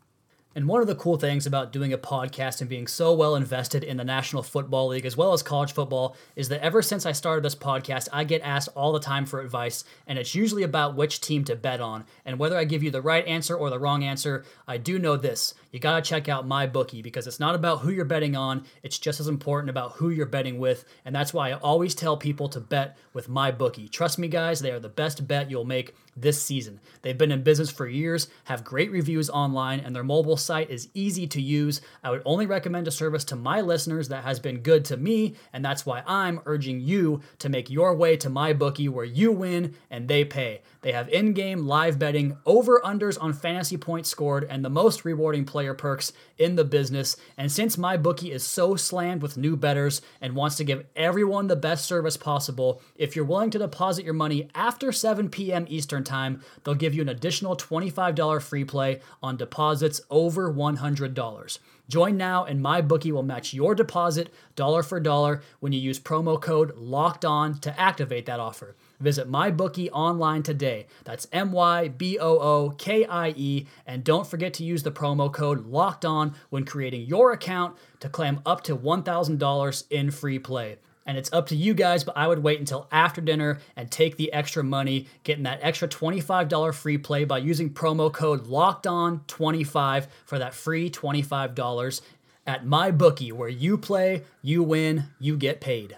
And 0.56 0.66
one 0.66 0.80
of 0.80 0.88
the 0.88 0.96
cool 0.96 1.16
things 1.16 1.46
about 1.46 1.70
doing 1.70 1.92
a 1.92 1.98
podcast 1.98 2.60
and 2.60 2.68
being 2.68 2.88
so 2.88 3.14
well 3.14 3.36
invested 3.36 3.84
in 3.84 3.96
the 3.96 4.04
National 4.04 4.42
Football 4.42 4.88
League 4.88 5.06
as 5.06 5.16
well 5.16 5.32
as 5.32 5.44
college 5.44 5.72
football 5.72 6.16
is 6.34 6.48
that 6.48 6.60
ever 6.60 6.82
since 6.82 7.06
I 7.06 7.12
started 7.12 7.44
this 7.44 7.54
podcast, 7.54 8.08
I 8.12 8.24
get 8.24 8.42
asked 8.42 8.68
all 8.74 8.90
the 8.92 8.98
time 8.98 9.26
for 9.26 9.40
advice, 9.40 9.84
and 10.08 10.18
it's 10.18 10.34
usually 10.34 10.64
about 10.64 10.96
which 10.96 11.20
team 11.20 11.44
to 11.44 11.54
bet 11.54 11.80
on. 11.80 12.04
And 12.24 12.36
whether 12.36 12.56
I 12.56 12.64
give 12.64 12.82
you 12.82 12.90
the 12.90 13.00
right 13.00 13.24
answer 13.26 13.54
or 13.54 13.70
the 13.70 13.78
wrong 13.78 14.02
answer, 14.02 14.44
I 14.66 14.76
do 14.76 14.98
know 14.98 15.16
this. 15.16 15.54
You 15.70 15.78
got 15.78 16.02
to 16.02 16.08
check 16.08 16.28
out 16.28 16.48
my 16.48 16.66
bookie 16.66 17.00
because 17.00 17.28
it's 17.28 17.38
not 17.38 17.54
about 17.54 17.82
who 17.82 17.92
you're 17.92 18.04
betting 18.04 18.34
on, 18.34 18.64
it's 18.82 18.98
just 18.98 19.20
as 19.20 19.28
important 19.28 19.70
about 19.70 19.92
who 19.92 20.10
you're 20.10 20.26
betting 20.26 20.58
with. 20.58 20.84
And 21.04 21.14
that's 21.14 21.32
why 21.32 21.50
I 21.50 21.58
always 21.58 21.94
tell 21.94 22.16
people 22.16 22.48
to 22.48 22.58
bet 22.58 22.98
with 23.12 23.28
my 23.28 23.52
bookie. 23.52 23.88
Trust 23.88 24.18
me, 24.18 24.26
guys, 24.26 24.58
they 24.58 24.72
are 24.72 24.80
the 24.80 24.88
best 24.88 25.28
bet 25.28 25.48
you'll 25.48 25.64
make 25.64 25.94
this 26.16 26.42
season. 26.42 26.80
They've 27.02 27.16
been 27.16 27.30
in 27.30 27.44
business 27.44 27.70
for 27.70 27.86
years, 27.86 28.28
have 28.44 28.64
great 28.64 28.90
reviews 28.90 29.30
online, 29.30 29.78
and 29.78 29.94
their 29.94 30.02
mobile 30.02 30.36
site 30.40 30.70
is 30.70 30.88
easy 30.94 31.26
to 31.28 31.40
use. 31.40 31.80
I 32.02 32.10
would 32.10 32.22
only 32.24 32.46
recommend 32.46 32.88
a 32.88 32.90
service 32.90 33.24
to 33.24 33.36
my 33.36 33.60
listeners 33.60 34.08
that 34.08 34.24
has 34.24 34.40
been 34.40 34.60
good 34.60 34.84
to 34.86 34.96
me, 34.96 35.34
and 35.52 35.64
that's 35.64 35.86
why 35.86 36.02
I'm 36.06 36.40
urging 36.46 36.80
you 36.80 37.20
to 37.38 37.48
make 37.48 37.70
your 37.70 37.94
way 37.94 38.16
to 38.18 38.30
my 38.30 38.52
bookie 38.52 38.88
where 38.88 39.04
you 39.04 39.32
win 39.32 39.74
and 39.90 40.08
they 40.08 40.24
pay. 40.24 40.62
They 40.82 40.92
have 40.92 41.08
in 41.10 41.34
game 41.34 41.66
live 41.66 41.98
betting, 41.98 42.38
over 42.46 42.80
unders 42.80 43.18
on 43.20 43.32
fantasy 43.32 43.76
points 43.76 44.08
scored, 44.08 44.44
and 44.48 44.64
the 44.64 44.70
most 44.70 45.04
rewarding 45.04 45.44
player 45.44 45.74
perks 45.74 46.12
in 46.38 46.56
the 46.56 46.64
business. 46.64 47.16
And 47.36 47.52
since 47.52 47.76
my 47.76 47.96
bookie 47.96 48.32
is 48.32 48.42
so 48.42 48.76
slammed 48.76 49.20
with 49.20 49.36
new 49.36 49.56
betters 49.56 50.00
and 50.20 50.34
wants 50.34 50.56
to 50.56 50.64
give 50.64 50.86
everyone 50.96 51.48
the 51.48 51.56
best 51.56 51.84
service 51.84 52.16
possible, 52.16 52.80
if 52.96 53.14
you're 53.14 53.24
willing 53.24 53.50
to 53.50 53.58
deposit 53.58 54.04
your 54.04 54.14
money 54.14 54.48
after 54.54 54.90
7 54.90 55.28
p.m. 55.28 55.66
Eastern 55.68 56.02
Time, 56.02 56.42
they'll 56.64 56.74
give 56.74 56.94
you 56.94 57.02
an 57.02 57.08
additional 57.10 57.56
$25 57.56 58.42
free 58.42 58.64
play 58.64 59.00
on 59.22 59.36
deposits 59.36 60.00
over 60.08 60.29
$100. 60.30 61.58
Join 61.88 62.16
now 62.16 62.44
and 62.44 62.62
my 62.62 62.80
bookie 62.80 63.10
will 63.10 63.24
match 63.24 63.52
your 63.52 63.74
deposit 63.74 64.32
dollar 64.54 64.82
for 64.82 65.00
dollar 65.00 65.42
when 65.58 65.72
you 65.72 65.80
use 65.80 65.98
promo 65.98 66.40
code 66.40 66.72
LOCKED 66.76 67.24
ON 67.24 67.58
to 67.60 67.80
activate 67.80 68.26
that 68.26 68.38
offer. 68.38 68.76
Visit 69.00 69.30
MyBookie 69.30 69.88
online 69.92 70.42
today. 70.42 70.86
That's 71.04 71.26
M 71.32 71.50
Y 71.50 71.88
B 71.88 72.18
O 72.18 72.38
O 72.38 72.70
K 72.70 73.04
I 73.06 73.30
E. 73.30 73.66
And 73.86 74.04
don't 74.04 74.26
forget 74.26 74.54
to 74.54 74.64
use 74.64 74.82
the 74.82 74.92
promo 74.92 75.32
code 75.32 75.66
LOCKED 75.66 76.04
ON 76.04 76.34
when 76.50 76.64
creating 76.64 77.06
your 77.06 77.32
account 77.32 77.76
to 78.00 78.08
claim 78.08 78.40
up 78.46 78.62
to 78.64 78.76
$1,000 78.76 79.84
in 79.90 80.10
free 80.10 80.38
play. 80.38 80.76
And 81.06 81.16
it's 81.16 81.32
up 81.32 81.48
to 81.48 81.56
you 81.56 81.74
guys, 81.74 82.04
but 82.04 82.16
I 82.16 82.28
would 82.28 82.42
wait 82.42 82.60
until 82.60 82.86
after 82.92 83.20
dinner 83.20 83.58
and 83.76 83.90
take 83.90 84.16
the 84.16 84.32
extra 84.32 84.62
money, 84.62 85.08
getting 85.24 85.44
that 85.44 85.60
extra 85.62 85.88
$25 85.88 86.74
free 86.74 86.98
play 86.98 87.24
by 87.24 87.38
using 87.38 87.70
promo 87.70 88.12
code 88.12 88.46
LOCKED 88.46 88.86
ON 88.86 89.20
25 89.26 90.08
for 90.26 90.38
that 90.38 90.54
free 90.54 90.90
$25 90.90 92.00
at 92.46 92.64
MyBookie, 92.64 93.32
where 93.32 93.48
you 93.48 93.78
play, 93.78 94.22
you 94.42 94.62
win, 94.62 95.04
you 95.18 95.36
get 95.36 95.60
paid. 95.60 95.96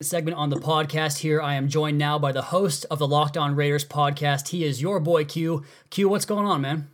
segment 0.00 0.36
on 0.36 0.48
the 0.48 0.56
podcast 0.56 1.18
here. 1.18 1.42
I 1.42 1.54
am 1.54 1.68
joined 1.68 1.98
now 1.98 2.20
by 2.20 2.30
the 2.30 2.42
host 2.42 2.86
of 2.88 3.00
the 3.00 3.08
Locked 3.08 3.36
On 3.36 3.56
Raiders 3.56 3.84
podcast. 3.84 4.48
He 4.48 4.62
is 4.62 4.80
your 4.80 5.00
boy 5.00 5.24
Q. 5.24 5.64
Q, 5.90 6.08
what's 6.08 6.24
going 6.24 6.46
on, 6.46 6.60
man? 6.60 6.88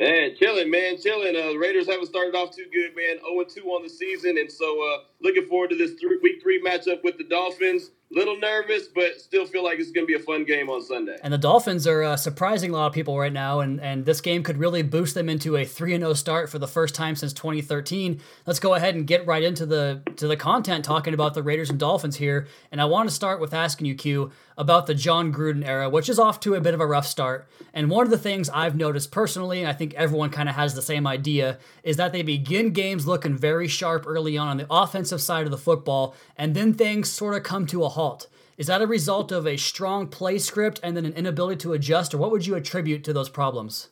Man, 0.00 0.34
chilling, 0.36 0.70
man, 0.70 0.98
chilling. 0.98 1.36
Uh, 1.36 1.52
the 1.52 1.58
Raiders 1.58 1.88
haven't 1.88 2.06
started 2.06 2.34
off 2.34 2.56
too 2.56 2.66
good, 2.72 2.96
man. 2.96 3.18
0 3.20 3.44
2 3.44 3.62
on 3.70 3.84
the 3.84 3.90
season, 3.90 4.38
and 4.38 4.52
so 4.52 4.82
uh, 4.82 4.98
looking 5.22 5.46
forward 5.46 5.70
to 5.70 5.76
this 5.76 5.92
three, 6.00 6.18
week 6.22 6.42
three 6.42 6.62
matchup 6.62 7.02
with 7.04 7.18
the 7.18 7.24
Dolphins 7.24 7.90
little 8.12 8.36
nervous, 8.38 8.88
but 8.88 9.20
still 9.20 9.46
feel 9.46 9.62
like 9.62 9.78
it's 9.78 9.92
going 9.92 10.04
to 10.04 10.06
be 10.06 10.20
a 10.20 10.24
fun 10.24 10.44
game 10.44 10.68
on 10.68 10.82
Sunday. 10.82 11.16
And 11.22 11.32
the 11.32 11.38
Dolphins 11.38 11.86
are 11.86 12.02
uh, 12.02 12.16
surprising 12.16 12.70
a 12.70 12.72
lot 12.72 12.86
of 12.88 12.92
people 12.92 13.16
right 13.16 13.32
now, 13.32 13.60
and, 13.60 13.80
and 13.80 14.04
this 14.04 14.20
game 14.20 14.42
could 14.42 14.58
really 14.58 14.82
boost 14.82 15.14
them 15.14 15.28
into 15.28 15.56
a 15.56 15.64
3 15.64 15.94
and 15.94 16.02
0 16.02 16.14
start 16.14 16.50
for 16.50 16.58
the 16.58 16.66
first 16.66 16.94
time 16.94 17.14
since 17.14 17.32
2013. 17.32 18.20
Let's 18.46 18.58
go 18.58 18.74
ahead 18.74 18.96
and 18.96 19.06
get 19.06 19.26
right 19.26 19.42
into 19.42 19.64
the 19.64 20.02
to 20.16 20.26
the 20.26 20.36
content 20.36 20.84
talking 20.84 21.14
about 21.14 21.34
the 21.34 21.42
Raiders 21.42 21.70
and 21.70 21.78
Dolphins 21.78 22.16
here. 22.16 22.48
And 22.72 22.80
I 22.80 22.86
want 22.86 23.08
to 23.08 23.14
start 23.14 23.40
with 23.40 23.54
asking 23.54 23.86
you, 23.86 23.94
Q, 23.94 24.32
about 24.58 24.86
the 24.86 24.94
Jon 24.94 25.32
Gruden 25.32 25.64
era, 25.64 25.88
which 25.88 26.08
is 26.08 26.18
off 26.18 26.40
to 26.40 26.54
a 26.54 26.60
bit 26.60 26.74
of 26.74 26.80
a 26.80 26.86
rough 26.86 27.06
start. 27.06 27.48
And 27.72 27.88
one 27.88 28.04
of 28.04 28.10
the 28.10 28.18
things 28.18 28.50
I've 28.50 28.76
noticed 28.76 29.12
personally, 29.12 29.60
and 29.60 29.68
I 29.68 29.72
think 29.72 29.94
everyone 29.94 30.30
kind 30.30 30.48
of 30.48 30.56
has 30.56 30.74
the 30.74 30.82
same 30.82 31.06
idea, 31.06 31.58
is 31.84 31.96
that 31.96 32.12
they 32.12 32.22
begin 32.22 32.72
games 32.72 33.06
looking 33.06 33.36
very 33.36 33.68
sharp 33.68 34.04
early 34.06 34.36
on 34.36 34.48
on 34.48 34.56
the 34.56 34.66
offensive 35.10 35.26
side 35.26 35.44
of 35.44 35.50
the 35.50 35.58
football, 35.58 36.14
and 36.36 36.54
then 36.54 36.72
things 36.72 37.10
sort 37.10 37.34
of 37.34 37.42
come 37.42 37.66
to 37.66 37.82
a 37.84 37.88
halt. 37.88 38.28
Is 38.56 38.68
that 38.68 38.82
a 38.82 38.86
result 38.86 39.32
of 39.32 39.46
a 39.46 39.56
strong 39.56 40.06
play 40.06 40.38
script 40.38 40.78
and 40.82 40.96
then 40.96 41.06
an 41.06 41.14
inability 41.14 41.56
to 41.62 41.72
adjust, 41.72 42.14
or 42.14 42.18
what 42.18 42.30
would 42.30 42.46
you 42.46 42.54
attribute 42.54 43.02
to 43.04 43.12
those 43.12 43.28
problems? 43.28 43.88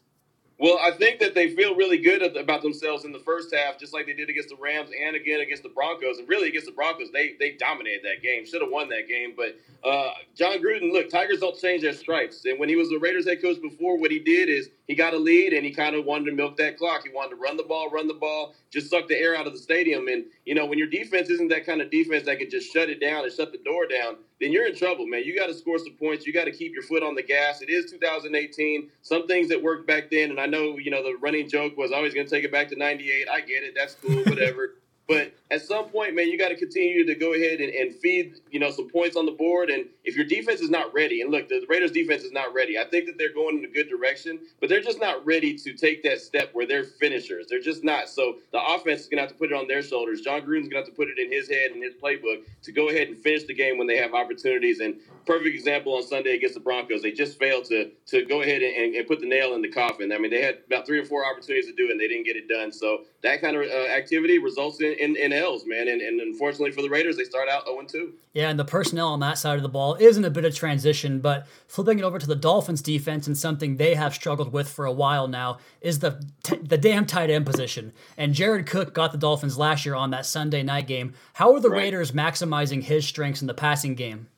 Well, 0.61 0.77
I 0.83 0.91
think 0.91 1.21
that 1.21 1.37
they 1.37 1.51
feel 1.55 1.77
really 1.77 1.99
good 1.99 2.21
about 2.37 2.63
themselves 2.63 3.05
in 3.05 3.13
the 3.13 3.21
first 3.21 3.55
half, 3.55 3.79
just 3.79 3.95
like 3.95 4.07
they 4.07 4.13
did 4.13 4.29
against 4.29 4.49
the 4.49 4.57
Rams 4.57 4.91
and 4.91 5.15
again 5.15 5.39
against 5.41 5.63
the 5.63 5.69
Broncos. 5.69 6.19
And 6.19 6.29
really 6.29 6.49
against 6.49 6.67
the 6.67 6.73
Broncos, 6.73 7.13
they 7.13 7.37
they 7.39 7.53
dominated 7.53 8.03
that 8.03 8.23
game. 8.25 8.45
Should 8.45 8.63
have 8.63 8.71
won 8.71 8.89
that 8.89 9.07
game. 9.07 9.35
But 9.37 9.57
uh, 9.89 10.11
Jon 10.35 10.61
Gruden, 10.61 10.93
look, 10.93 11.11
Tigers 11.11 11.39
don't 11.39 11.57
change 11.57 11.83
their 11.83 11.93
stripes. 11.93 12.45
And 12.45 12.59
when 12.59 12.69
he 12.69 12.75
was 12.75 12.89
the 12.89 12.99
Raiders 12.99 13.29
head 13.29 13.41
coach 13.41 13.63
before, 13.63 13.99
what 13.99 14.11
he 14.11 14.19
did 14.19 14.49
is 14.49 14.69
he 14.89 14.97
got 14.97 15.15
a 15.15 15.19
lead 15.19 15.53
and 15.53 15.65
he 15.65 15.73
kind 15.73 15.95
of 15.95 16.05
wanted 16.05 16.25
to 16.25 16.33
milk 16.33 16.57
that 16.57 16.77
clock. 16.77 17.05
He 17.05 17.11
wanted 17.15 17.31
to 17.31 17.37
run 17.37 17.57
the 17.57 17.63
ball, 17.63 17.89
run 17.91 18.09
the 18.09 18.15
ball, 18.15 18.55
just 18.73 18.91
suck 18.91 19.07
the 19.07 19.17
air 19.17 19.37
out 19.37 19.47
of 19.47 19.53
the 19.53 19.61
stadium. 19.61 20.09
And 20.09 20.25
you 20.45 20.57
know, 20.57 20.67
when 20.67 20.79
your 20.79 20.89
defense 20.89 21.31
isn't 21.31 21.49
that 21.51 21.67
kind 21.67 21.81
of 21.81 21.91
defense 21.93 22.27
that 22.27 22.41
can 22.41 22.51
just 22.51 22.73
shut 22.73 22.89
it 22.91 23.01
down 23.01 23.23
and 23.23 23.33
shut 23.33 23.53
the 23.53 23.59
door 23.59 23.87
down, 23.87 24.17
then 24.41 24.53
you're 24.53 24.67
in 24.67 24.77
trouble, 24.77 25.07
man. 25.07 25.25
You 25.25 25.37
got 25.37 25.47
to 25.47 25.55
score 25.55 25.79
some 25.79 25.95
points. 25.95 26.27
You 26.27 26.33
got 26.33 26.45
to 26.45 26.53
keep 26.53 26.73
your 26.73 26.83
foot 26.83 27.03
on 27.03 27.15
the 27.15 27.23
gas. 27.23 27.61
It 27.61 27.71
is 27.71 27.91
2018. 27.91 28.89
Some 29.03 29.27
things 29.27 29.49
that 29.49 29.63
worked 29.63 29.87
back 29.87 30.11
then, 30.11 30.31
and 30.31 30.41
I 30.41 30.47
know, 30.47 30.79
you 30.79 30.91
know, 30.91 31.03
the 31.03 31.17
running 31.21 31.49
joke 31.49 31.77
was 31.77 31.91
always 31.93 32.15
going 32.15 32.27
to 32.27 32.31
take 32.31 32.45
it 32.45 32.53
back 32.53 32.69
to 32.69 32.77
98. 32.77 33.29
I 33.29 33.41
get 33.41 33.65
it. 33.65 33.75
That's 33.77 33.95
cool, 33.95 34.23
whatever. 34.25 34.75
But 35.09 35.33
at 35.51 35.63
some 35.63 35.87
point, 35.87 36.15
man, 36.15 36.29
you 36.29 36.37
got 36.39 36.49
to 36.51 36.57
continue 36.57 37.07
to 37.07 37.15
go 37.15 37.33
ahead 37.33 37.61
and, 37.61 37.73
and, 37.73 37.95
feed, 37.95 38.35
you 38.51 38.61
know, 38.61 38.71
some 38.71 38.89
points 38.89 39.17
on 39.17 39.25
the 39.25 39.33
board. 39.33 39.71
And 39.71 39.87
if 40.05 40.15
your 40.15 40.27
defense 40.27 40.61
is 40.61 40.69
not 40.69 40.93
ready, 40.93 41.23
and 41.23 41.31
look, 41.31 41.49
the 41.49 41.65
Raiders 41.69 41.91
defense 41.91 42.23
is 42.23 42.33
not 42.33 42.53
ready. 42.53 42.79
I 42.79 42.85
think 42.85 43.07
that 43.07 43.17
they're 43.17 43.33
going 43.33 43.59
in 43.59 43.65
a 43.65 43.69
good 43.69 43.89
direction, 43.89 44.41
but 44.61 44.69
they're 44.69 44.83
just 44.83 45.01
not 45.01 45.25
ready 45.25 45.57
to 45.57 45.73
take 45.73 46.03
that 46.03 46.21
step 46.21 46.51
where 46.53 46.67
they're 46.67 46.85
finishers. 46.85 47.47
They're 47.49 47.63
just 47.63 47.83
not. 47.83 48.11
So 48.11 48.37
the 48.53 48.63
offense 48.63 49.03
is 49.03 49.07
going 49.07 49.17
to 49.19 49.23
have 49.23 49.31
to 49.31 49.39
put 49.39 49.51
it 49.51 49.55
on 49.55 49.67
their 49.69 49.83
shoulders. 49.83 50.21
Jon 50.21 50.43
Gruden's 50.43 50.69
going 50.69 50.71
to 50.71 50.77
have 50.77 50.87
to 50.87 50.93
put 50.93 51.09
it 51.09 51.19
in 51.19 51.33
his 51.33 51.49
head 51.49 51.71
and 51.71 51.83
his 51.83 51.95
playbook 51.95 52.45
to 52.65 52.73
go 52.73 52.91
ahead 52.91 53.09
and 53.09 53.17
finish 53.17 53.45
the 53.45 53.55
game 53.55 53.79
when 53.79 53.87
they 53.87 53.97
have 53.97 54.13
opportunities. 54.13 54.81
And 54.81 54.97
perfect 55.27 55.55
example 55.55 55.95
on 55.95 56.03
Sunday 56.03 56.35
against 56.35 56.55
the 56.55 56.61
Broncos, 56.61 57.01
they 57.03 57.13
just 57.13 57.39
failed 57.39 57.65
to 57.67 57.91
to 58.09 58.25
go 58.27 58.43
ahead 58.43 58.61
and, 58.61 58.95
and 58.95 59.07
put 59.07 59.21
the 59.21 59.29
nail 59.29 59.55
in 59.55 59.63
the 59.63 59.69
coffin. 59.69 60.13
I 60.13 60.19
mean, 60.19 60.31
they 60.31 60.43
had 60.43 60.59
about 60.67 60.87
three 60.87 60.99
or 60.99 61.07
four 61.07 61.25
opportunities 61.25 61.67
to 61.71 61.75
do 61.75 61.89
it, 61.89 61.93
and 61.93 62.01
they 62.01 62.09
didn't 62.09 62.25
get 62.25 62.37
it 62.37 62.49
done. 62.49 62.71
So 62.71 63.05
that 63.23 63.41
kind 63.41 63.57
of 63.57 63.63
uh, 63.63 63.87
activity 63.89 64.39
results 64.39 64.81
in, 64.81 64.93
in, 64.95 65.17
in 65.17 65.33
L's, 65.39 65.65
man 65.65 65.79
man. 65.79 65.89
And, 65.89 66.01
and 66.01 66.21
unfortunately 66.21 66.73
for 66.73 66.83
the 66.83 66.89
Raiders, 66.89 67.17
they 67.17 67.25
start 67.25 67.49
out 67.49 67.67
0 67.67 67.83
2. 67.87 68.13
Yeah, 68.33 68.51
and 68.51 68.59
the 68.59 68.65
personnel 68.65 69.09
on 69.09 69.21
that 69.21 69.39
side 69.39 69.57
of 69.57 69.63
the 69.63 69.69
ball 69.69 69.95
is 69.95 70.17
in 70.17 70.25
a 70.25 70.31
bit 70.31 70.45
of 70.45 70.55
transition, 70.55 71.21
but 71.21 71.47
flipping 71.67 71.99
it 71.99 72.05
over 72.05 72.19
to 72.19 72.27
the 72.27 72.37
Dolphins 72.37 72.83
defense 72.83 73.27
and 73.27 73.37
something 73.37 73.77
they 73.77 73.95
have 73.95 74.15
struggled 74.15 74.53
with 74.53 74.69
for 74.69 74.85
a 74.85 74.93
while 74.93 75.29
now 75.29 75.59
is 75.81 76.01
the 76.01 76.23
t- 76.43 76.57
the 76.57 76.79
damn 76.79 77.07
tight 77.07 77.31
end 77.31 77.47
position. 77.47 77.93
And 78.17 78.35
Jared 78.35 78.67
Cook 78.67 78.95
got 78.95 79.13
the 79.13 79.19
Dolphins 79.19 79.59
last 79.59 79.85
year 79.85 79.95
on 79.95 80.11
that 80.11 80.27
Sunday 80.27 80.63
night 80.63 80.87
game. 80.87 81.15
How 81.35 81.55
are 81.55 81.61
the 81.61 81.71
right. 81.71 81.85
Raiders 81.85 82.13
maximizing 82.13 82.83
his 82.83 83.07
strengths 83.07 83.41
in 83.41 83.47
the 83.47 83.55
passing 83.55 83.95
game? 83.95 84.29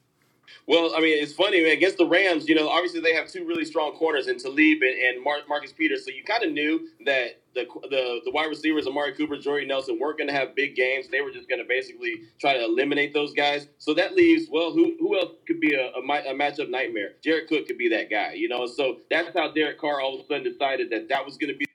Well, 0.66 0.92
I 0.96 1.00
mean, 1.00 1.20
it's 1.20 1.32
funny 1.32 1.62
man. 1.62 1.72
against 1.72 1.98
the 1.98 2.06
Rams. 2.06 2.48
You 2.48 2.54
know, 2.54 2.68
obviously 2.68 3.00
they 3.00 3.14
have 3.14 3.28
two 3.28 3.44
really 3.44 3.64
strong 3.64 3.92
corners 3.92 4.28
in 4.28 4.38
Talib 4.38 4.82
and, 4.82 4.98
and 4.98 5.24
Mar- 5.24 5.40
Marcus 5.48 5.72
Peters. 5.72 6.04
So 6.04 6.12
you 6.12 6.22
kind 6.22 6.44
of 6.44 6.52
knew 6.52 6.88
that 7.06 7.39
the, 7.54 7.66
the 7.90 8.20
the 8.24 8.30
wide 8.30 8.48
receivers, 8.48 8.86
Amari 8.86 9.14
Cooper, 9.14 9.36
Jordy 9.36 9.66
Nelson, 9.66 9.98
weren't 10.00 10.18
going 10.18 10.28
to 10.28 10.34
have 10.34 10.54
big 10.54 10.74
games. 10.76 11.08
They 11.08 11.20
were 11.20 11.30
just 11.30 11.48
going 11.48 11.60
to 11.60 11.68
basically 11.68 12.22
try 12.40 12.54
to 12.54 12.64
eliminate 12.64 13.12
those 13.14 13.32
guys. 13.32 13.68
So 13.78 13.94
that 13.94 14.14
leaves, 14.14 14.46
well, 14.50 14.72
who 14.72 14.96
who 15.00 15.18
else 15.18 15.32
could 15.46 15.60
be 15.60 15.74
a, 15.74 15.90
a, 15.92 16.00
a 16.00 16.34
matchup 16.34 16.70
nightmare? 16.70 17.14
Jared 17.22 17.48
Cook 17.48 17.66
could 17.66 17.78
be 17.78 17.88
that 17.88 18.10
guy, 18.10 18.34
you 18.34 18.48
know. 18.48 18.66
So 18.66 18.98
that's 19.10 19.36
how 19.36 19.52
Derek 19.52 19.78
Carr 19.78 20.00
all 20.00 20.14
of 20.14 20.24
a 20.24 20.26
sudden 20.26 20.44
decided 20.44 20.90
that 20.90 21.08
that 21.08 21.24
was 21.24 21.36
going 21.36 21.52
to 21.52 21.58
be 21.58 21.66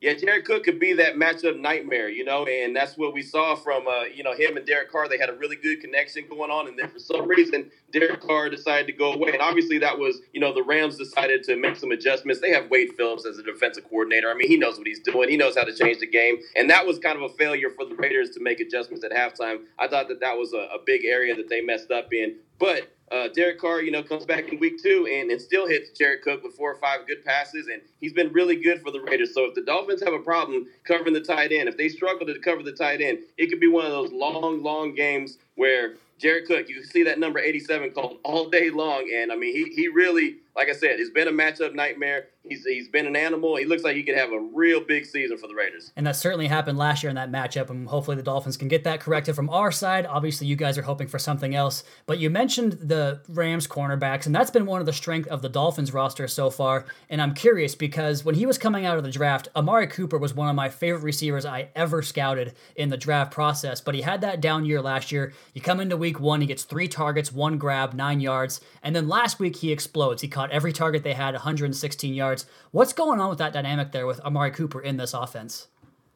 yeah, 0.00 0.14
Jared 0.14 0.46
Cook 0.46 0.64
could 0.64 0.80
be 0.80 0.94
that 0.94 1.16
matchup 1.16 1.60
nightmare, 1.60 2.08
you 2.08 2.24
know, 2.24 2.46
and 2.46 2.74
that's 2.74 2.96
what 2.96 3.12
we 3.12 3.20
saw 3.20 3.54
from, 3.54 3.86
uh, 3.86 4.04
you 4.04 4.22
know, 4.22 4.34
him 4.34 4.56
and 4.56 4.66
Derek 4.66 4.90
Carr. 4.90 5.10
They 5.10 5.18
had 5.18 5.28
a 5.28 5.34
really 5.34 5.56
good 5.56 5.82
connection 5.82 6.24
going 6.26 6.50
on, 6.50 6.68
and 6.68 6.78
then 6.78 6.88
for 6.88 6.98
some 6.98 7.28
reason, 7.28 7.70
Derek 7.92 8.22
Carr 8.22 8.48
decided 8.48 8.86
to 8.86 8.94
go 8.94 9.12
away. 9.12 9.32
And 9.32 9.42
obviously, 9.42 9.76
that 9.78 9.98
was, 9.98 10.20
you 10.32 10.40
know, 10.40 10.54
the 10.54 10.62
Rams 10.62 10.96
decided 10.96 11.44
to 11.44 11.56
make 11.56 11.76
some 11.76 11.90
adjustments. 11.90 12.40
They 12.40 12.50
have 12.50 12.70
Wade 12.70 12.94
Phillips 12.96 13.26
as 13.26 13.36
a 13.36 13.42
defensive 13.42 13.84
coordinator. 13.90 14.30
I 14.30 14.34
mean, 14.34 14.48
he 14.48 14.56
knows 14.56 14.78
what 14.78 14.86
he's 14.86 15.00
doing. 15.00 15.28
He 15.28 15.36
knows 15.36 15.54
how 15.54 15.64
to 15.64 15.74
change 15.74 15.98
the 15.98 16.06
game, 16.06 16.38
and 16.56 16.70
that 16.70 16.86
was 16.86 16.98
kind 16.98 17.22
of 17.22 17.30
a 17.30 17.34
failure 17.34 17.68
for 17.68 17.84
the 17.84 17.94
Raiders 17.96 18.30
to 18.30 18.42
make 18.42 18.60
adjustments 18.60 19.04
at 19.04 19.12
halftime. 19.12 19.64
I 19.78 19.86
thought 19.86 20.08
that 20.08 20.20
that 20.20 20.38
was 20.38 20.54
a, 20.54 20.68
a 20.74 20.78
big 20.86 21.04
area 21.04 21.36
that 21.36 21.50
they 21.50 21.60
messed 21.60 21.90
up 21.90 22.10
in, 22.14 22.36
but 22.58 22.90
uh, 23.10 23.28
Derek 23.28 23.58
Carr, 23.58 23.82
you 23.82 23.90
know, 23.90 24.02
comes 24.02 24.24
back 24.24 24.48
in 24.52 24.58
week 24.60 24.82
two 24.82 25.08
and, 25.10 25.30
and 25.30 25.40
still 25.40 25.66
hits 25.66 25.90
Jared 25.90 26.22
Cook 26.22 26.42
with 26.44 26.54
four 26.54 26.72
or 26.72 26.76
five 26.76 27.06
good 27.06 27.24
passes, 27.24 27.66
and 27.66 27.82
he's 28.00 28.12
been 28.12 28.32
really 28.32 28.56
good 28.56 28.80
for 28.82 28.90
the 28.90 29.00
Raiders. 29.00 29.34
So 29.34 29.44
if 29.46 29.54
the 29.54 29.62
Dolphins 29.62 30.02
have 30.02 30.14
a 30.14 30.20
problem 30.20 30.66
covering 30.84 31.14
the 31.14 31.20
tight 31.20 31.52
end, 31.52 31.68
if 31.68 31.76
they 31.76 31.88
struggle 31.88 32.26
to 32.26 32.38
cover 32.38 32.62
the 32.62 32.72
tight 32.72 33.00
end, 33.00 33.18
it 33.36 33.48
could 33.48 33.60
be 33.60 33.68
one 33.68 33.84
of 33.84 33.92
those 33.92 34.12
long, 34.12 34.62
long 34.62 34.94
games 34.94 35.38
where 35.56 35.94
Jared 36.18 36.46
Cook, 36.46 36.68
you 36.68 36.84
see 36.84 37.02
that 37.04 37.18
number 37.18 37.38
87 37.38 37.92
called 37.92 38.18
all 38.24 38.48
day 38.48 38.70
long, 38.70 39.10
and 39.14 39.32
I 39.32 39.36
mean, 39.36 39.54
he 39.54 39.72
he 39.74 39.88
really 39.88 40.36
like 40.56 40.68
I 40.68 40.72
said, 40.72 41.00
it's 41.00 41.10
been 41.10 41.28
a 41.28 41.32
matchup 41.32 41.74
nightmare. 41.74 42.26
He's 42.50 42.64
he's 42.64 42.88
been 42.88 43.06
an 43.06 43.14
animal. 43.14 43.56
He 43.56 43.64
looks 43.64 43.84
like 43.84 43.94
he 43.94 44.02
could 44.02 44.16
have 44.16 44.32
a 44.32 44.40
real 44.40 44.80
big 44.80 45.06
season 45.06 45.38
for 45.38 45.46
the 45.46 45.54
Raiders. 45.54 45.92
And 45.94 46.04
that 46.06 46.16
certainly 46.16 46.48
happened 46.48 46.76
last 46.76 47.02
year 47.02 47.08
in 47.10 47.16
that 47.16 47.30
matchup, 47.30 47.70
and 47.70 47.86
hopefully 47.86 48.16
the 48.16 48.24
Dolphins 48.24 48.56
can 48.56 48.66
get 48.66 48.82
that 48.84 49.00
corrected 49.00 49.36
from 49.36 49.48
our 49.50 49.70
side. 49.70 50.04
Obviously, 50.04 50.48
you 50.48 50.56
guys 50.56 50.76
are 50.76 50.82
hoping 50.82 51.06
for 51.06 51.18
something 51.18 51.54
else. 51.54 51.84
But 52.06 52.18
you 52.18 52.28
mentioned 52.28 52.72
the 52.72 53.20
Rams 53.28 53.68
cornerbacks, 53.68 54.26
and 54.26 54.34
that's 54.34 54.50
been 54.50 54.66
one 54.66 54.80
of 54.80 54.86
the 54.86 54.92
strength 54.92 55.28
of 55.28 55.42
the 55.42 55.48
Dolphins 55.48 55.94
roster 55.94 56.26
so 56.26 56.50
far. 56.50 56.86
And 57.08 57.22
I'm 57.22 57.34
curious 57.34 57.76
because 57.76 58.24
when 58.24 58.34
he 58.34 58.46
was 58.46 58.58
coming 58.58 58.84
out 58.84 58.98
of 58.98 59.04
the 59.04 59.12
draft, 59.12 59.48
Amari 59.54 59.86
Cooper 59.86 60.18
was 60.18 60.34
one 60.34 60.48
of 60.48 60.56
my 60.56 60.68
favorite 60.68 61.04
receivers 61.04 61.46
I 61.46 61.68
ever 61.76 62.02
scouted 62.02 62.54
in 62.74 62.88
the 62.88 62.96
draft 62.96 63.32
process. 63.32 63.80
But 63.80 63.94
he 63.94 64.02
had 64.02 64.22
that 64.22 64.40
down 64.40 64.64
year 64.64 64.82
last 64.82 65.12
year. 65.12 65.32
You 65.54 65.60
come 65.60 65.78
into 65.78 65.96
week 65.96 66.18
one, 66.18 66.40
he 66.40 66.48
gets 66.48 66.64
three 66.64 66.88
targets, 66.88 67.32
one 67.32 67.58
grab, 67.58 67.94
nine 67.94 68.20
yards, 68.20 68.60
and 68.82 68.96
then 68.96 69.08
last 69.08 69.38
week 69.38 69.56
he 69.56 69.70
explodes. 69.70 70.22
He 70.22 70.28
caught 70.28 70.50
every 70.50 70.72
target 70.72 71.04
they 71.04 71.14
had, 71.14 71.34
116 71.34 72.12
yards. 72.12 72.39
What's 72.70 72.92
going 72.92 73.20
on 73.20 73.28
with 73.28 73.38
that 73.38 73.52
dynamic 73.52 73.92
there 73.92 74.06
with 74.06 74.20
Amari 74.20 74.50
Cooper 74.50 74.80
in 74.80 74.96
this 74.96 75.14
offense? 75.14 75.68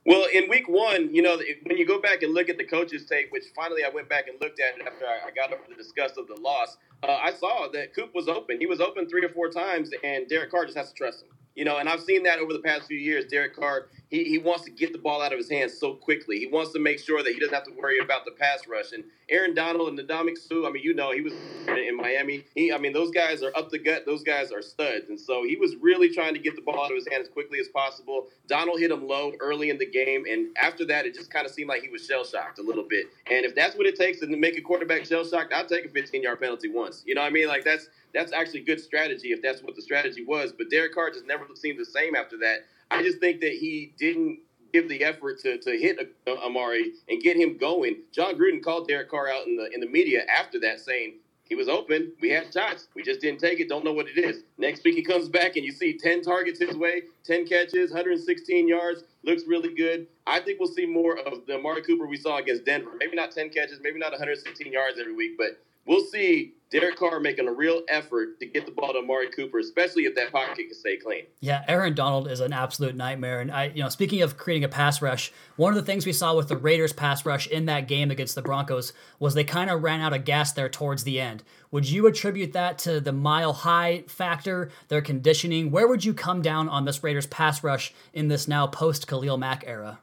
Well, 0.07 0.26
in 0.35 0.50
week 0.50 0.69
one, 0.69 1.14
you 1.14 1.23
know, 1.23 1.40
when 1.62 1.78
you 1.78 1.87
go 1.87 1.99
back 1.99 2.23
and 2.23 2.35
look 2.35 2.50
at 2.50 2.59
the 2.59 2.64
coaches' 2.64 3.07
tape, 3.07 3.28
which 3.31 3.45
finally 3.57 3.85
I 3.85 3.88
went 3.88 4.09
back 4.09 4.28
and 4.28 4.38
looked 4.38 4.61
at 4.61 4.78
after 4.87 5.07
I 5.07 5.31
got 5.31 5.50
over 5.50 5.62
the 5.66 5.75
disgust 5.75 6.19
of 6.19 6.28
the 6.28 6.35
loss, 6.35 6.76
uh, 7.02 7.19
I 7.23 7.33
saw 7.33 7.69
that 7.73 7.95
Coop 7.95 8.14
was 8.14 8.28
open. 8.28 8.59
He 8.61 8.66
was 8.66 8.81
open 8.81 9.09
three 9.09 9.25
or 9.25 9.31
four 9.31 9.49
times, 9.49 9.90
and 10.04 10.28
Derek 10.28 10.50
Carr 10.50 10.66
just 10.66 10.76
has 10.76 10.88
to 10.88 10.95
trust 10.95 11.23
him. 11.23 11.31
You 11.55 11.65
know, 11.65 11.79
and 11.79 11.89
I've 11.89 12.01
seen 12.01 12.25
that 12.25 12.41
over 12.41 12.53
the 12.53 12.59
past 12.59 12.89
few 12.89 12.99
years. 12.99 13.27
Derek 13.27 13.55
Carr, 13.55 13.87
he, 14.11 14.25
he 14.25 14.39
wants 14.39 14.65
to 14.65 14.71
get 14.71 14.93
the 14.93 14.99
ball 14.99 15.23
out 15.23 15.33
of 15.33 15.39
his 15.39 15.49
hands 15.49 15.79
so 15.79 15.95
quickly. 15.95 16.39
He 16.39 16.47
wants 16.47 16.73
to 16.73 16.81
make 16.81 16.99
sure 16.99 17.23
that 17.23 17.33
he 17.33 17.39
doesn't 17.39 17.55
have 17.55 17.65
to 17.65 17.73
worry 17.73 17.99
about 18.01 18.25
the 18.25 18.33
pass 18.33 18.67
rush. 18.67 18.93
And 18.93 19.05
Aaron 19.29 19.55
Donald 19.55 19.89
and 19.89 19.99
Ndamukong 19.99 20.37
Suh, 20.37 20.67
I 20.67 20.71
mean, 20.71 20.83
you 20.83 20.95
know, 20.95 21.13
he 21.13 21.21
was 21.21 21.33
in 21.69 21.97
Miami. 21.97 22.45
He, 22.55 22.73
I 22.73 22.79
mean, 22.79 22.93
those 22.93 23.13
guys 23.13 23.43
are 23.43 23.53
up 23.57 23.71
the 23.71 23.79
gut. 23.79 24.05
Those 24.05 24.25
guys 24.25 24.51
are 24.51 24.63
studs. 24.63 25.09
And 25.11 25.19
so 25.19 25.45
he 25.45 25.57
was 25.57 25.77
really 25.81 26.13
trying 26.13 26.35
to 26.35 26.41
get 26.41 26.57
the 26.57 26.63
ball 26.63 26.85
out 26.85 26.91
of 26.91 26.97
his 26.97 27.07
hands 27.09 27.29
as 27.29 27.33
quickly 27.33 27.61
as 27.61 27.69
possible. 27.69 28.27
Donald 28.49 28.81
hit 28.81 28.91
him 28.91 29.07
low 29.07 29.33
early 29.41 29.71
in 29.71 29.79
the 29.79 29.87
game. 29.87 30.25
And 30.29 30.57
after 30.61 30.85
that, 30.87 31.07
it 31.07 31.15
just 31.15 31.31
kind 31.31 31.47
of 31.47 31.53
seemed 31.53 31.69
like 31.69 31.83
he 31.83 31.89
was 31.89 32.05
shell 32.05 32.25
shocked 32.25 32.59
a 32.59 32.63
little 32.63 32.87
bit. 32.89 33.07
And 33.31 33.45
if 33.45 33.55
that's 33.55 33.77
what 33.77 33.87
it 33.87 33.97
takes 33.97 34.19
to 34.21 34.27
make 34.27 34.59
a 34.59 34.61
quarterback 34.61 35.05
shell 35.05 35.25
shocked, 35.25 35.53
I'll 35.53 35.67
take 35.67 35.87
a 35.87 35.89
15 35.89 36.23
yard 36.23 36.41
penalty 36.41 36.69
once. 36.69 37.05
You 37.07 37.15
know 37.15 37.21
what 37.21 37.29
I 37.29 37.31
mean? 37.31 37.47
Like, 37.47 37.65
that's 37.65 37.89
that's 38.14 38.33
actually 38.33 38.61
good 38.61 38.80
strategy 38.80 39.33
if 39.33 39.42
that's 39.42 39.62
what 39.62 39.76
the 39.76 39.83
strategy 39.83 40.25
was. 40.25 40.52
But 40.52 40.71
Derek 40.71 40.94
Carr 40.94 41.11
just 41.11 41.26
never 41.26 41.47
seemed 41.54 41.78
the 41.78 41.85
same 41.85 42.14
after 42.14 42.38
that. 42.38 42.66
I 42.90 43.02
just 43.02 43.18
think 43.18 43.40
that 43.40 43.52
he 43.52 43.92
didn't 43.99 44.40
give 44.73 44.88
the 44.88 45.04
effort 45.04 45.40
to, 45.40 45.59
to 45.59 45.71
hit 45.71 45.99
uh, 46.26 46.33
Amari 46.44 46.92
and 47.09 47.23
get 47.23 47.37
him 47.37 47.56
going. 47.59 47.99
Jon 48.12 48.35
Gruden 48.35 48.62
called 48.62 48.88
Derek 48.88 49.11
Carr 49.11 49.28
out 49.28 49.47
in 49.47 49.56
the 49.56 49.71
in 49.73 49.80
the 49.80 49.87
media 49.87 50.25
after 50.26 50.59
that, 50.61 50.80
saying 50.80 51.14
he 51.44 51.54
was 51.54 51.68
open. 51.68 52.12
We 52.21 52.30
had 52.30 52.52
shots. 52.52 52.88
We 52.94 53.02
just 53.02 53.21
didn't 53.21 53.40
take 53.40 53.61
it. 53.61 53.68
Don't 53.68 53.85
know 53.85 53.92
what 53.92 54.09
it 54.09 54.18
is. 54.18 54.42
Next 54.59 54.83
week 54.83 54.94
he 54.94 55.02
comes 55.02 55.28
back 55.28 55.56
and 55.56 55.64
you 55.64 55.73
see 55.73 55.97
10 55.97 56.23
targets 56.23 56.59
his 56.59 56.75
way, 56.76 57.02
10 57.25 57.47
catches, 57.47 57.90
116 57.90 58.66
yards. 58.66 59.04
Looks 59.25 59.42
really 59.47 59.75
good. 59.75 60.06
I 60.26 60.40
think 60.40 60.59
we'll 60.59 60.73
see 60.73 60.87
more 60.87 61.18
of 61.18 61.47
the 61.47 61.56
Amari 61.56 61.83
Cooper 61.83 62.06
we 62.06 62.16
saw 62.16 62.38
against 62.38 62.64
Denver. 62.64 62.92
Maybe 62.99 63.14
not 63.14 63.30
10 63.30 63.50
catches, 63.50 63.78
maybe 63.83 63.99
not 63.99 64.12
116 64.12 64.73
yards 64.73 64.99
every 64.99 65.14
week, 65.14 65.37
but 65.37 65.61
we'll 65.87 66.05
see 66.05 66.55
Derek 66.71 66.97
Carr 66.97 67.21
making 67.21 67.47
a 67.47 67.53
real 67.53 67.83
effort 67.88 68.41
to 68.41 68.47
get 68.47 68.67
the 68.67 68.73
ball 68.73 68.93
to 68.93 68.99
Amari 68.99 69.31
Cooper, 69.31 69.61
especially 69.61 70.07
if 70.07 70.17
that 70.17 70.33
pocket 70.33 70.57
can 70.57 70.75
stay 70.75 70.97
clean. 70.97 71.23
Yeah, 71.38 71.64
Aaron 71.69 71.95
Donald 71.95 72.29
is 72.29 72.41
an 72.41 72.53
absolute 72.53 72.97
nightmare. 72.97 73.41
And 73.41 73.53
I, 73.53 73.67
you 73.67 73.81
know, 73.81 73.88
speaking 73.88 74.23
of 74.23 74.37
creating 74.37 74.64
a 74.64 74.69
pass 74.69 75.00
rush, 75.00 75.33
one 75.55 75.73
of 75.73 75.76
the 75.76 75.85
things 75.85 76.05
we 76.05 76.12
saw 76.12 76.35
with 76.35 76.49
the 76.49 76.57
Raiders 76.57 76.93
pass 76.93 77.25
rush 77.25 77.47
in 77.47 77.67
that 77.67 77.87
game 77.87 78.11
against 78.11 78.35
the 78.35 78.43
Broncos 78.43 78.93
was 79.21 79.35
they 79.35 79.45
kind 79.45 79.71
of 79.71 79.85
ran 79.85 80.00
out 80.00 80.12
of 80.12 80.25
gas 80.25 80.53
there 80.53 80.69
towards 80.69 81.05
the 81.05 81.21
end. 81.21 81.45
Would 81.71 81.88
you 81.88 82.09
attribute 82.09 82.53
that 82.55 82.79
to 82.79 82.99
the 82.99 83.12
mile 83.12 83.53
high 83.53 84.03
factor, 84.09 84.71
their 84.88 85.03
conditioning? 85.03 85.71
Where 85.71 85.87
would 85.87 86.05
you 86.05 86.12
come 86.12 86.43
down 86.43 86.69
on 86.69 86.87
this 86.87 87.05
Raiders 87.05 87.29
pass 87.29 87.62
rush 87.62 87.95
in 88.12 88.26
this 88.26 88.49
now 88.49 88.67
post 88.67 89.07
Khalil 89.07 89.38
Mack 89.38 89.62
era? 89.64 90.00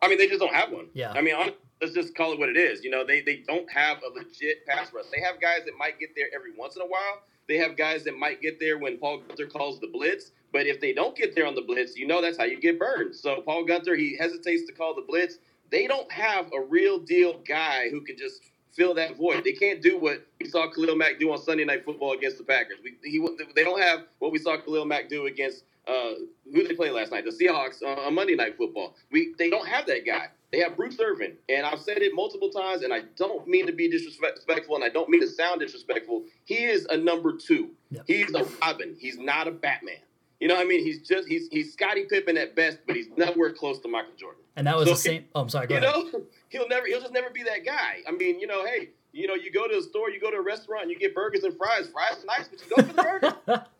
I 0.00 0.08
mean, 0.08 0.16
they 0.16 0.28
just 0.28 0.40
don't 0.40 0.54
have 0.54 0.70
one. 0.72 0.86
Yeah. 0.94 1.12
I 1.12 1.20
mean, 1.20 1.34
let's 1.80 1.94
just 1.94 2.14
call 2.14 2.32
it 2.32 2.38
what 2.38 2.48
it 2.48 2.56
is. 2.56 2.84
You 2.84 2.90
know, 2.90 3.04
they 3.04 3.20
they 3.20 3.42
don't 3.46 3.70
have 3.70 3.98
a 4.02 4.12
legit 4.12 4.66
pass 4.66 4.92
rush. 4.92 5.06
They 5.14 5.20
have 5.20 5.40
guys 5.40 5.60
that 5.66 5.76
might 5.78 5.98
get 5.98 6.10
there 6.16 6.26
every 6.34 6.52
once 6.56 6.76
in 6.76 6.82
a 6.82 6.86
while. 6.86 7.22
They 7.48 7.56
have 7.56 7.76
guys 7.76 8.04
that 8.04 8.18
might 8.18 8.42
get 8.42 8.60
there 8.60 8.78
when 8.78 8.98
Paul 8.98 9.20
Guenther 9.20 9.50
calls 9.50 9.80
the 9.80 9.86
blitz. 9.86 10.32
But 10.52 10.66
if 10.66 10.80
they 10.80 10.92
don't 10.92 11.16
get 11.16 11.34
there 11.34 11.46
on 11.46 11.54
the 11.54 11.62
blitz, 11.62 11.96
you 11.96 12.06
know 12.06 12.22
that's 12.22 12.38
how 12.38 12.44
you 12.44 12.60
get 12.60 12.78
burned. 12.78 13.14
So 13.14 13.42
Paul 13.42 13.66
Guenther, 13.66 13.98
he 13.98 14.16
hesitates 14.16 14.66
to 14.66 14.72
call 14.72 14.94
the 14.94 15.02
blitz. 15.02 15.38
They 15.70 15.86
don't 15.86 16.10
have 16.10 16.46
a 16.52 16.60
real 16.60 16.98
deal 16.98 17.40
guy 17.46 17.90
who 17.90 18.00
can 18.00 18.16
just 18.16 18.40
fill 18.74 18.94
that 18.94 19.16
void. 19.16 19.44
They 19.44 19.52
can't 19.52 19.82
do 19.82 19.98
what 19.98 20.26
we 20.40 20.48
saw 20.48 20.70
Khalil 20.70 20.96
Mack 20.96 21.18
do 21.18 21.30
on 21.32 21.38
Sunday 21.38 21.64
Night 21.64 21.84
Football 21.84 22.12
against 22.12 22.38
the 22.38 22.44
Packers. 22.44 22.78
We, 22.82 22.96
he, 23.02 23.26
they 23.54 23.64
don't 23.64 23.80
have 23.80 24.04
what 24.20 24.32
we 24.32 24.38
saw 24.38 24.56
Khalil 24.56 24.86
Mack 24.86 25.08
do 25.08 25.26
against 25.26 25.64
uh, 25.86 26.12
who 26.52 26.66
they 26.66 26.74
played 26.74 26.92
last 26.92 27.10
night, 27.12 27.24
the 27.24 27.30
Seahawks 27.30 27.82
uh, 27.82 28.00
on 28.06 28.14
Monday 28.14 28.36
Night 28.36 28.56
Football. 28.56 28.94
We 29.10 29.34
they 29.38 29.50
don't 29.50 29.66
have 29.66 29.86
that 29.86 30.06
guy. 30.06 30.28
They 30.50 30.60
have 30.60 30.76
Bruce 30.76 30.98
Irvin, 30.98 31.36
and 31.50 31.66
I've 31.66 31.80
said 31.80 31.98
it 31.98 32.12
multiple 32.14 32.48
times, 32.48 32.82
and 32.82 32.92
I 32.92 33.02
don't 33.16 33.46
mean 33.46 33.66
to 33.66 33.72
be 33.72 33.88
disrespectful, 33.90 34.76
and 34.76 34.84
I 34.84 34.88
don't 34.88 35.10
mean 35.10 35.20
to 35.20 35.28
sound 35.28 35.60
disrespectful. 35.60 36.24
He 36.44 36.64
is 36.64 36.86
a 36.86 36.96
number 36.96 37.36
two. 37.36 37.70
Yep. 37.90 38.04
He's 38.06 38.34
a 38.34 38.46
Robin. 38.62 38.96
He's 38.98 39.18
not 39.18 39.46
a 39.46 39.50
Batman. 39.50 39.98
You 40.40 40.48
know 40.48 40.54
what 40.54 40.64
I 40.64 40.68
mean? 40.68 40.84
He's 40.84 41.06
just 41.06 41.28
he's 41.28 41.48
he's 41.50 41.72
Scottie 41.72 42.04
Pippen 42.04 42.36
at 42.38 42.54
best, 42.54 42.78
but 42.86 42.96
he's 42.96 43.08
nowhere 43.16 43.52
close 43.52 43.80
to 43.80 43.88
Michael 43.88 44.12
Jordan. 44.16 44.40
And 44.56 44.66
that 44.66 44.76
was 44.76 44.86
so, 44.86 44.94
the 44.94 45.00
same. 45.00 45.24
Oh, 45.34 45.42
I'm 45.42 45.48
sorry. 45.48 45.66
Go 45.66 45.74
you 45.74 45.84
ahead. 45.84 46.12
know, 46.12 46.22
he'll 46.48 46.68
never 46.68 46.86
he'll 46.86 47.00
just 47.00 47.12
never 47.12 47.30
be 47.30 47.42
that 47.42 47.64
guy. 47.66 47.98
I 48.06 48.12
mean, 48.12 48.40
you 48.40 48.46
know, 48.46 48.64
hey, 48.64 48.90
you 49.12 49.26
know, 49.26 49.34
you 49.34 49.50
go 49.50 49.66
to 49.66 49.78
a 49.78 49.82
store, 49.82 50.10
you 50.10 50.20
go 50.20 50.30
to 50.30 50.36
a 50.36 50.42
restaurant, 50.42 50.82
and 50.82 50.90
you 50.90 50.98
get 50.98 51.14
burgers 51.14 51.42
and 51.42 51.56
fries. 51.56 51.88
Fries 51.88 52.22
are 52.22 52.38
nice, 52.38 52.48
but 52.48 52.60
you 52.60 52.76
go 52.76 52.82
for 52.82 52.92
the 52.92 53.36
burger. 53.46 53.66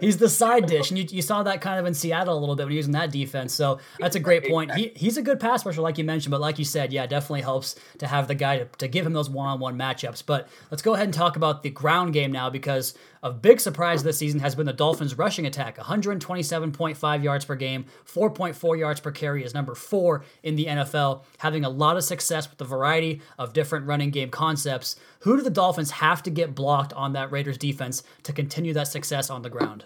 he's 0.00 0.18
the 0.18 0.28
side 0.28 0.66
dish, 0.66 0.90
and 0.90 0.98
you, 0.98 1.06
you 1.08 1.22
saw 1.22 1.42
that 1.42 1.60
kind 1.60 1.78
of 1.78 1.86
in 1.86 1.94
Seattle 1.94 2.36
a 2.36 2.40
little 2.40 2.56
bit 2.56 2.64
when 2.64 2.72
he 2.72 2.76
was 2.76 2.86
in 2.86 2.92
that 2.92 3.10
defense. 3.10 3.54
So 3.54 3.78
that's 3.98 4.16
a 4.16 4.20
great 4.20 4.48
point. 4.48 4.74
He, 4.74 4.92
he's 4.94 5.16
a 5.16 5.22
good 5.22 5.40
pass 5.40 5.64
rusher, 5.64 5.80
like 5.80 5.98
you 5.98 6.04
mentioned, 6.04 6.30
but 6.30 6.40
like 6.40 6.58
you 6.58 6.64
said, 6.64 6.92
yeah, 6.92 7.06
definitely 7.06 7.42
helps 7.42 7.76
to 7.98 8.06
have 8.06 8.28
the 8.28 8.34
guy 8.34 8.58
to, 8.58 8.64
to 8.78 8.88
give 8.88 9.06
him 9.06 9.12
those 9.12 9.30
one-on-one 9.30 9.76
matchups. 9.76 10.24
But 10.24 10.48
let's 10.70 10.82
go 10.82 10.94
ahead 10.94 11.06
and 11.06 11.14
talk 11.14 11.36
about 11.36 11.62
the 11.62 11.70
ground 11.70 12.12
game 12.12 12.32
now 12.32 12.50
because 12.50 12.94
a 13.22 13.30
big 13.30 13.60
surprise 13.60 14.02
this 14.02 14.18
season 14.18 14.40
has 14.40 14.56
been 14.56 14.66
the 14.66 14.72
Dolphins' 14.72 15.16
rushing 15.16 15.46
attack 15.46 15.78
127.5 15.78 17.22
yards 17.22 17.44
per 17.44 17.54
game, 17.54 17.84
4.4 18.06 18.78
yards 18.78 19.00
per 19.00 19.12
carry 19.12 19.44
is 19.44 19.54
number 19.54 19.76
four 19.76 20.24
in 20.42 20.56
the 20.56 20.66
NFL, 20.66 21.22
having 21.38 21.64
a 21.64 21.70
lot 21.70 21.96
of 21.96 22.02
success 22.02 22.50
with 22.50 22.60
a 22.60 22.64
variety 22.64 23.22
of 23.38 23.52
different 23.52 23.86
running 23.86 24.10
game 24.10 24.30
concepts. 24.30 24.96
Who 25.20 25.36
do 25.36 25.42
the 25.42 25.50
Dolphins 25.50 25.92
have 25.92 26.24
to 26.24 26.30
get 26.30 26.56
blocked 26.56 26.92
on 26.94 27.12
that 27.12 27.30
Raiders 27.30 27.58
defense 27.58 28.02
to 28.24 28.32
continue 28.32 28.74
that 28.74 28.88
success 28.88 29.11
on 29.30 29.42
the 29.42 29.50
ground? 29.50 29.84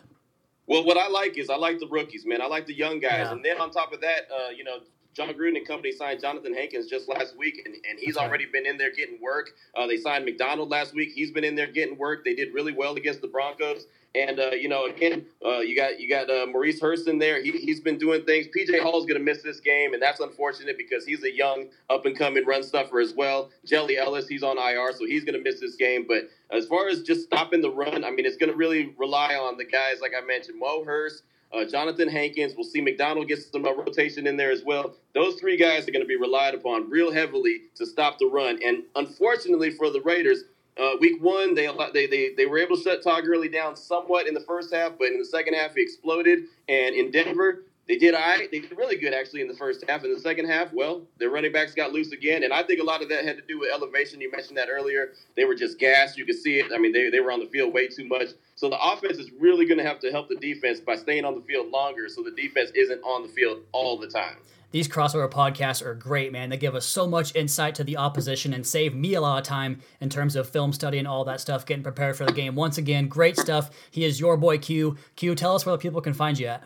Well, 0.67 0.85
what 0.85 0.97
I 0.97 1.09
like 1.09 1.39
is 1.39 1.49
I 1.49 1.57
like 1.57 1.79
the 1.79 1.87
rookies, 1.87 2.27
man. 2.27 2.43
I 2.43 2.47
like 2.47 2.67
the 2.67 2.75
young 2.75 2.99
guys. 2.99 3.27
Yeah. 3.27 3.33
And 3.33 3.45
then 3.45 3.61
on 3.61 3.71
top 3.71 3.93
of 3.93 4.01
that, 4.01 4.29
uh, 4.31 4.51
you 4.51 4.65
know, 4.65 4.79
Jon 5.17 5.29
Gruden 5.33 5.57
and 5.57 5.67
company 5.67 5.93
signed 5.93 6.21
Johnathan 6.21 6.55
Hankins 6.55 6.87
just 6.87 7.09
last 7.09 7.37
week, 7.39 7.63
and, 7.65 7.75
and 7.75 7.99
he's 7.99 8.19
already 8.19 8.45
been 8.45 8.67
in 8.67 8.77
there 8.77 8.93
getting 8.95 9.19
work. 9.23 9.53
Uh, 9.75 9.87
they 9.87 9.97
signed 9.97 10.27
McDonald 10.27 10.69
last 10.69 10.95
week. 10.95 11.13
He's 11.15 11.31
been 11.31 11.45
in 11.45 11.55
there 11.55 11.67
getting 11.67 11.97
work. 11.97 12.23
They 12.23 12.35
did 12.35 12.53
really 12.53 12.73
well 12.73 12.97
against 12.97 13.23
the 13.23 13.29
Broncos. 13.29 13.87
And 14.15 14.39
uh, 14.39 14.51
you 14.51 14.69
know, 14.69 14.87
again, 14.87 15.25
uh, 15.45 15.61
you 15.61 15.75
got 15.75 15.99
you 16.01 16.09
got 16.09 16.29
uh, 16.31 16.47
Maurice 16.47 16.81
Hurst 16.81 17.09
in 17.09 17.19
there. 17.19 17.43
He, 17.43 17.51
he's 17.53 17.81
been 17.81 17.99
doing 17.99 18.25
things. 18.25 18.47
PJ 18.47 18.81
Hall's 18.81 19.07
going 19.07 19.19
to 19.19 19.25
miss 19.25 19.43
this 19.43 19.61
game, 19.61 19.95
and 19.95 20.03
that's 20.03 20.21
unfortunate 20.21 20.77
because 20.79 21.05
he's 21.05 21.23
a 21.25 21.35
young, 21.35 21.69
up 21.91 22.05
and 22.07 22.17
coming 22.17 22.45
run 22.45 22.63
stuffer 22.63 23.01
as 23.01 23.15
well. 23.15 23.51
Jelly 23.65 23.99
Ellis, 23.99 24.29
he's 24.29 24.43
on 24.43 24.59
IR, 24.59 24.93
so 24.93 25.07
he's 25.07 25.25
going 25.25 25.35
to 25.35 25.43
miss 25.43 25.61
this 25.61 25.77
game. 25.77 26.07
But 26.07 26.31
as 26.51 26.67
far 26.67 26.89
as 26.89 27.03
just 27.03 27.25
stopping 27.25 27.61
the 27.61 27.71
run, 27.71 28.05
I 28.05 28.11
mean, 28.11 28.25
it's 28.27 28.37
going 28.37 28.51
to 28.51 28.57
really 28.57 28.95
rely 28.99 29.35
on 29.35 29.57
the 29.57 29.65
guys 29.65 30.01
like 30.01 30.13
I 30.17 30.25
mentioned, 30.25 30.59
Mo 30.59 30.85
Hurst. 30.85 31.23
Uh, 31.57 31.65
Johnathan 31.65 32.11
Hankins. 32.11 32.53
We'll 32.55 32.65
see 32.65 32.83
McDonald 32.83 33.29
get 33.29 33.43
some 33.43 33.65
uh, 33.65 33.73
rotation 33.73 34.27
in 34.27 34.37
there 34.37 34.51
as 34.51 34.63
well. 34.63 34.95
Those 35.15 35.37
three 35.41 35.57
guys 35.57 35.89
are 35.89 35.91
going 35.91 36.05
to 36.05 36.09
be 36.09 36.17
relied 36.17 36.55
upon 36.55 36.91
real 36.91 37.11
heavily 37.11 37.63
to 37.77 37.87
stop 37.87 38.19
the 38.19 38.27
run. 38.27 38.61
And 38.63 38.83
unfortunately 38.95 39.71
for 39.71 39.91
the 39.91 40.03
Raiders, 40.03 40.45
uh, 40.79 40.91
week 41.01 41.23
one, 41.23 41.55
they, 41.55 41.71
they 41.95 42.07
they 42.07 42.35
they 42.37 42.45
were 42.45 42.59
able 42.59 42.77
to 42.77 42.83
shut 42.83 43.03
Todd 43.03 43.25
Gurley 43.25 43.49
down 43.49 43.75
somewhat 43.75 44.27
in 44.27 44.35
the 44.35 44.41
first 44.41 44.75
half, 44.75 44.93
but 44.99 45.09
in 45.09 45.19
the 45.19 45.25
second 45.25 45.55
half, 45.55 45.75
he 45.75 45.81
exploded. 45.81 46.41
And 46.69 46.95
in 46.95 47.11
Denver, 47.11 47.63
they 47.89 47.97
did 47.97 48.15
all 48.15 48.21
right. 48.21 48.51
They 48.51 48.59
did 48.59 48.77
really 48.77 48.99
good 48.99 49.15
actually 49.15 49.41
in 49.41 49.49
the 49.49 49.57
first 49.57 49.83
half. 49.89 50.05
In 50.05 50.13
the 50.13 50.21
second 50.21 50.51
half, 50.51 50.75
well, 50.75 51.03
their 51.19 51.31
running 51.31 51.53
backs 51.53 51.73
got 51.73 51.93
loose 51.93 52.13
again, 52.13 52.43
and 52.43 52.53
I 52.53 52.63
think 52.63 52.81
a 52.81 52.85
lot 52.85 53.01
of 53.01 53.09
that 53.09 53.25
had 53.25 53.37
to 53.37 53.43
do 53.49 53.61
with 53.61 53.73
elevation. 53.73 54.21
You 54.21 54.31
mentioned 54.31 54.59
that 54.59 54.69
earlier. 54.69 55.13
They 55.35 55.47
were 55.47 55.55
just 55.55 55.79
gassed. 55.79 56.19
You 56.19 56.27
could 56.27 56.37
see 56.37 56.59
it. 56.59 56.67
I 56.75 56.79
mean, 56.79 56.93
they, 56.93 57.09
they 57.09 57.21
were 57.21 57.33
on 57.33 57.41
the 57.41 57.47
field 57.47 57.73
way 57.73 57.89
too 57.89 58.07
much. 58.07 58.29
So 58.57 58.71
the 58.71 58.79
offense 58.83 59.19
is 59.19 59.31
really 59.39 59.67
going 59.67 59.79
to 59.79 59.85
have 59.85 60.01
to 60.01 60.11
help 60.11 60.31
the 60.31 60.37
defense 60.37 60.81
by 60.81 60.97
staying 60.97 61.27
on 61.27 61.35
the 61.35 61.43
field 61.43 61.71
longer, 61.71 62.09
so 62.09 62.23
the 62.23 62.31
defense 62.31 62.71
isn't 62.75 63.03
on 63.03 63.23
the 63.23 63.29
field 63.29 63.61
all 63.73 63.99
the 63.99 64.07
time. 64.07 64.39
These 64.71 64.89
crossover 64.89 65.31
podcasts 65.31 65.85
are 65.85 65.95
great, 65.95 66.33
man. 66.33 66.49
They 66.49 66.57
give 66.57 66.75
us 66.75 66.87
so 66.87 67.07
much 67.07 67.37
insight 67.37 67.75
to 67.77 67.85
the 67.85 67.99
opposition 67.99 68.55
and 68.55 68.67
save 68.67 68.95
me 68.95 69.15
a 69.15 69.21
lot 69.21 69.39
of 69.39 69.45
time 69.45 69.81
in 70.01 70.09
terms 70.09 70.37
of 70.37 70.49
film 70.49 70.73
study 70.73 70.99
and 70.99 71.07
all 71.07 71.25
that 71.25 71.41
stuff, 71.41 71.67
getting 71.67 71.83
prepared 71.83 72.17
for 72.17 72.25
the 72.25 72.33
game. 72.33 72.55
Once 72.55 72.79
again, 72.79 73.09
great 73.09 73.37
stuff. 73.37 73.71
He 73.91 74.05
is 74.05 74.19
your 74.21 74.37
boy 74.39 74.59
Q. 74.59 74.97
Q, 75.17 75.35
tell 75.35 75.55
us 75.55 75.67
where 75.67 75.75
the 75.75 75.81
people 75.81 76.01
can 76.01 76.15
find 76.15 76.39
you 76.39 76.47
at. 76.47 76.65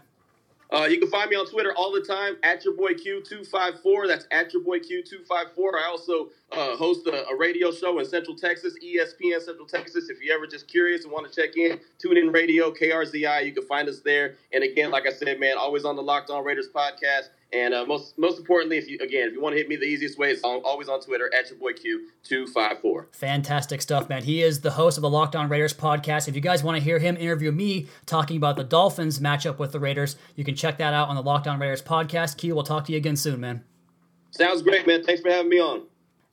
Uh, 0.73 0.85
you 0.85 1.01
can 1.01 1.11
find 1.11 1.29
me 1.29 1.37
on 1.37 1.47
Twitter 1.47 1.75
all 1.75 1.93
the 1.93 2.01
time 2.01 2.37
at 2.45 2.65
your 2.65 2.75
boy 2.75 2.93
Q254. 2.93 4.07
That's 4.07 4.27
at 4.31 4.53
your 4.53 4.63
boy 4.63 4.79
Q254. 4.79 5.75
I 5.75 5.89
also 5.89 6.29
uh, 6.53 6.77
host 6.77 7.07
a, 7.09 7.27
a, 7.29 7.37
radio 7.37 7.73
show 7.73 7.99
in 7.99 8.05
Central 8.05 8.37
Texas, 8.37 8.75
ESPN 8.85 9.41
Central 9.43 9.67
Texas. 9.67 10.09
If 10.09 10.23
you're 10.23 10.37
ever 10.37 10.47
just 10.47 10.69
curious 10.69 11.03
and 11.03 11.13
want 11.13 11.31
to 11.31 11.41
check 11.41 11.57
in, 11.57 11.81
tune 11.99 12.17
in 12.17 12.31
radio, 12.31 12.71
KRZI. 12.71 13.45
You 13.45 13.53
can 13.53 13.67
find 13.67 13.89
us 13.89 14.01
there. 14.01 14.37
And 14.53 14.63
again, 14.63 14.93
like 14.93 15.07
I 15.07 15.13
said, 15.13 15.41
man, 15.41 15.57
always 15.59 15.85
on 15.85 15.97
the 15.97 16.03
Locked 16.03 16.31
On 16.31 16.45
Raiders 16.45 16.69
podcast. 16.73 17.31
And 17.53 17.75
uh, 17.75 17.85
most 17.85 18.17
most 18.17 18.39
importantly, 18.39 18.79
if 18.79 18.89
you 18.89 18.97
again, 19.01 19.29
if 19.29 19.35
you 19.35 19.41
want 19.41 19.55
to 19.55 19.59
hit 19.59 19.69
me, 19.69 19.75
the 19.75 19.85
easiest 19.85 20.19
way 20.19 20.31
is 20.31 20.41
always 20.43 20.89
on 20.89 21.01
Twitter 21.01 21.29
at 21.35 21.51
your 21.51 21.59
boy 21.59 21.73
Q 21.73 22.09
two 22.23 22.47
five 22.47 22.81
four. 22.81 23.09
Fantastic 23.13 23.83
stuff, 23.83 24.09
man. 24.09 24.23
He 24.23 24.43
is 24.43 24.61
the 24.61 24.71
host 24.71 24.97
of 24.97 25.03
the 25.03 25.11
Locked 25.11 25.35
On 25.35 25.49
Raiders 25.49 25.75
podcast. 25.75 26.29
If 26.29 26.37
you 26.37 26.41
guys 26.41 26.63
want 26.63 26.79
to 26.79 26.83
hear 26.83 27.01
him 27.01 27.17
interview 27.17 27.51
me 27.51 27.89
talking 28.07 28.37
about 28.37 28.57
the 28.57 28.63
Dolphins 28.63 29.19
matchup 29.19 29.59
with 29.59 29.73
the 29.73 29.81
Raiders, 29.81 30.17
you 30.37 30.45
can 30.45 30.55
check 30.55 30.79
that 30.79 30.95
out 30.95 31.09
on 31.09 31.17
the 31.17 31.23
Locked 31.23 31.49
On 31.49 31.59
Raiders 31.59 31.83
podcast. 31.83 32.37
Q, 32.37 32.55
we'll 32.55 32.63
talk 32.63 32.85
to 32.85 32.93
you 32.93 32.99
again 32.99 33.17
soon, 33.17 33.41
man. 33.41 33.65
Sounds 34.31 34.63
great, 34.63 34.87
man. 34.87 35.03
Thanks 35.03 35.21
for 35.21 35.31
having 35.31 35.51
me 35.51 35.59
on. 35.59 35.90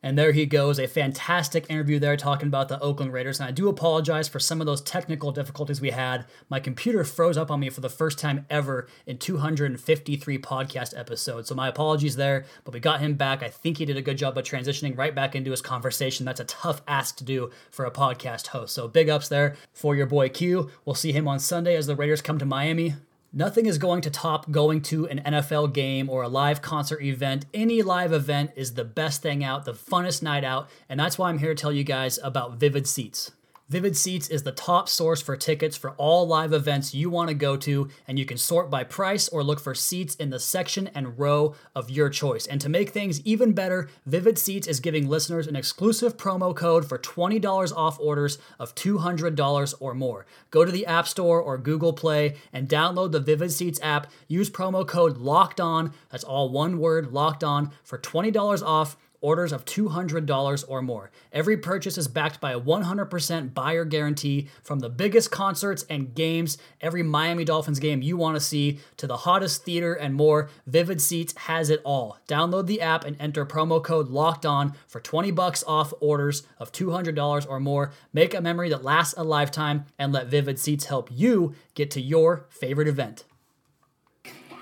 And 0.08 0.18
there 0.18 0.32
he 0.32 0.46
goes, 0.46 0.80
a 0.80 0.88
fantastic 0.88 1.66
interview 1.70 2.00
there 2.00 2.16
talking 2.16 2.48
about 2.48 2.70
the 2.70 2.80
Oakland 2.80 3.12
Raiders. 3.12 3.42
And 3.42 3.50
I 3.50 3.52
do 3.52 3.68
apologize 3.68 4.30
for 4.30 4.40
some 4.40 4.62
of 4.62 4.66
those 4.66 4.80
technical 4.80 5.34
difficulties 5.34 5.82
we 5.82 5.90
had. 5.90 6.24
My 6.48 6.62
computer 6.62 7.04
froze 7.04 7.36
up 7.36 7.52
on 7.52 7.60
me 7.60 7.70
for 7.70 7.82
the 7.82 7.90
first 7.90 8.18
time 8.18 8.46
ever 8.50 8.88
in 9.06 9.18
253 9.18 10.38
podcast 10.38 10.98
episodes. 10.98 11.50
So 11.50 11.56
my 11.56 11.68
apologies 11.68 12.16
there, 12.16 12.46
but 12.64 12.74
we 12.74 12.80
got 12.80 13.02
him 13.02 13.16
back. 13.16 13.44
I 13.44 13.50
think 13.50 13.80
he 13.80 13.86
did 13.86 13.98
a 13.98 14.02
good 14.02 14.18
job 14.18 14.38
of 14.38 14.46
transitioning 14.46 14.98
right 14.98 15.14
back 15.14 15.36
into 15.36 15.52
his 15.52 15.62
conversation. 15.62 16.26
That's 16.26 16.40
a 16.40 16.46
tough 16.46 16.82
ask 16.88 17.18
to 17.18 17.26
do 17.26 17.52
for 17.70 17.84
a 17.84 17.92
podcast 17.92 18.48
host. 18.48 18.74
So 18.74 18.88
big 18.88 19.10
ups 19.10 19.28
there 19.28 19.58
for 19.74 19.94
your 19.94 20.08
boy 20.08 20.30
Q. 20.30 20.70
We'll 20.86 20.96
see 20.96 21.12
him 21.12 21.28
on 21.28 21.42
Sunday 21.42 21.76
as 21.76 21.86
the 21.86 21.98
Raiders 21.98 22.22
come 22.22 22.40
to 22.40 22.46
Miami. 22.46 22.96
Nothing 23.34 23.66
is 23.66 23.78
going 23.78 24.02
to 24.02 24.10
top 24.10 24.50
going 24.52 24.82
to 24.84 25.06
an 25.08 25.20
NFL 25.20 25.74
game 25.74 26.10
or 26.10 26.24
a 26.24 26.30
live 26.30 26.62
concert 26.62 27.02
event. 27.02 27.46
Any 27.54 27.82
live 27.82 28.14
event 28.14 28.52
is 28.56 28.74
the 28.74 28.86
best 28.86 29.22
thing 29.22 29.44
out, 29.44 29.66
the 29.66 29.74
funnest 29.74 30.24
night 30.24 30.44
out, 30.44 30.70
and 30.88 31.00
that's 31.00 31.18
why 31.18 31.30
I'm 31.30 31.40
here 31.40 31.54
to 31.54 31.62
tell 31.62 31.72
you 31.72 31.84
guys 31.84 32.18
about 32.24 32.58
Vivid 32.58 32.88
Seats. 32.88 33.32
Vivid 33.70 33.98
Seats 33.98 34.30
is 34.30 34.44
the 34.44 34.54
top 34.54 34.88
source 34.88 35.22
for 35.22 35.36
tickets 35.36 35.76
for 35.76 35.92
all 35.98 36.26
live 36.26 36.54
events 36.54 36.94
you 36.94 37.10
want 37.10 37.28
to 37.28 37.34
go 37.34 37.58
to, 37.58 37.90
and 38.08 38.18
you 38.18 38.24
can 38.24 38.38
sort 38.38 38.70
by 38.70 38.86
price 38.86 39.28
or 39.28 39.44
look 39.44 39.60
for 39.60 39.76
seats 39.76 40.16
in 40.16 40.30
the 40.30 40.40
section 40.40 40.88
and 40.96 41.20
row 41.20 41.54
of 41.76 41.90
your 41.90 42.10
choice. 42.10 42.48
And 42.48 42.62
to 42.62 42.70
make 42.70 42.92
things 42.92 43.20
even 43.26 43.52
better, 43.52 43.90
Vivid 44.06 44.40
Seats 44.40 44.68
is 44.68 44.80
giving 44.80 45.10
listeners 45.10 45.48
an 45.48 45.58
exclusive 45.58 46.16
promo 46.16 46.56
code 46.56 46.88
for 46.88 46.98
$20 46.98 47.76
off 47.76 48.00
orders 48.00 48.38
of 48.58 48.74
$200 48.74 49.74
or 49.82 49.94
more. 49.94 50.26
Go 50.50 50.64
to 50.64 50.72
the 50.72 50.86
App 50.86 51.06
Store 51.06 51.42
or 51.42 51.58
Google 51.58 51.92
Play 51.92 52.38
and 52.54 52.70
download 52.70 53.12
the 53.12 53.20
Vivid 53.20 53.52
Seats 53.52 53.82
app. 53.84 54.08
Use 54.30 54.50
promo 54.50 54.88
code 54.88 55.18
LOCKED 55.18 55.60
ON, 55.60 55.94
that's 56.10 56.24
all 56.24 56.48
one 56.48 56.80
word, 56.80 57.12
LOCKED 57.12 57.44
ON, 57.44 57.72
for 57.84 57.98
$20 57.98 58.66
off 58.66 58.96
orders 59.28 59.52
of 59.52 59.66
$200 59.66 60.64
or 60.70 60.82
more. 60.82 61.12
Every 61.34 61.58
purchase 61.58 61.98
is 61.98 62.08
backed 62.08 62.40
by 62.40 62.54
a 62.54 62.60
100% 62.62 63.54
buyer 63.54 63.84
guarantee 63.84 64.48
from 64.64 64.80
the 64.80 64.90
biggest 64.90 65.32
concerts 65.32 65.86
and 65.90 66.16
games, 66.16 66.58
every 66.80 67.04
Miami 67.04 67.44
Dolphins 67.44 67.80
game 67.80 68.02
you 68.02 68.16
want 68.16 68.38
to 68.38 68.40
see, 68.40 68.80
to 68.96 69.06
the 69.06 69.18
hottest 69.18 69.66
theater 69.66 69.94
and 69.94 70.16
more. 70.16 70.48
Vivid 70.66 71.02
Seats 71.02 71.34
has 71.40 71.70
it 71.70 71.82
all. 71.84 72.18
Download 72.26 72.68
the 72.68 72.80
app 72.80 73.04
and 73.04 73.18
enter 73.20 73.46
promo 73.46 73.84
code 73.84 74.08
LOCKED 74.08 74.46
ON 74.46 74.74
for 74.88 75.02
20 75.02 75.32
bucks 75.32 75.62
off 75.68 75.94
orders 76.00 76.44
of 76.58 76.72
$200 76.72 77.50
or 77.50 77.60
more. 77.60 77.92
Make 78.14 78.34
a 78.34 78.40
memory 78.40 78.70
that 78.70 78.86
lasts 78.86 79.14
a 79.18 79.26
lifetime 79.26 79.88
and 80.00 80.14
let 80.14 80.28
Vivid 80.28 80.58
Seats 80.58 80.86
help 80.86 81.10
you 81.12 81.54
get 81.76 81.92
to 81.92 82.00
your 82.00 82.46
favorite 82.50 82.88
event. 82.88 83.26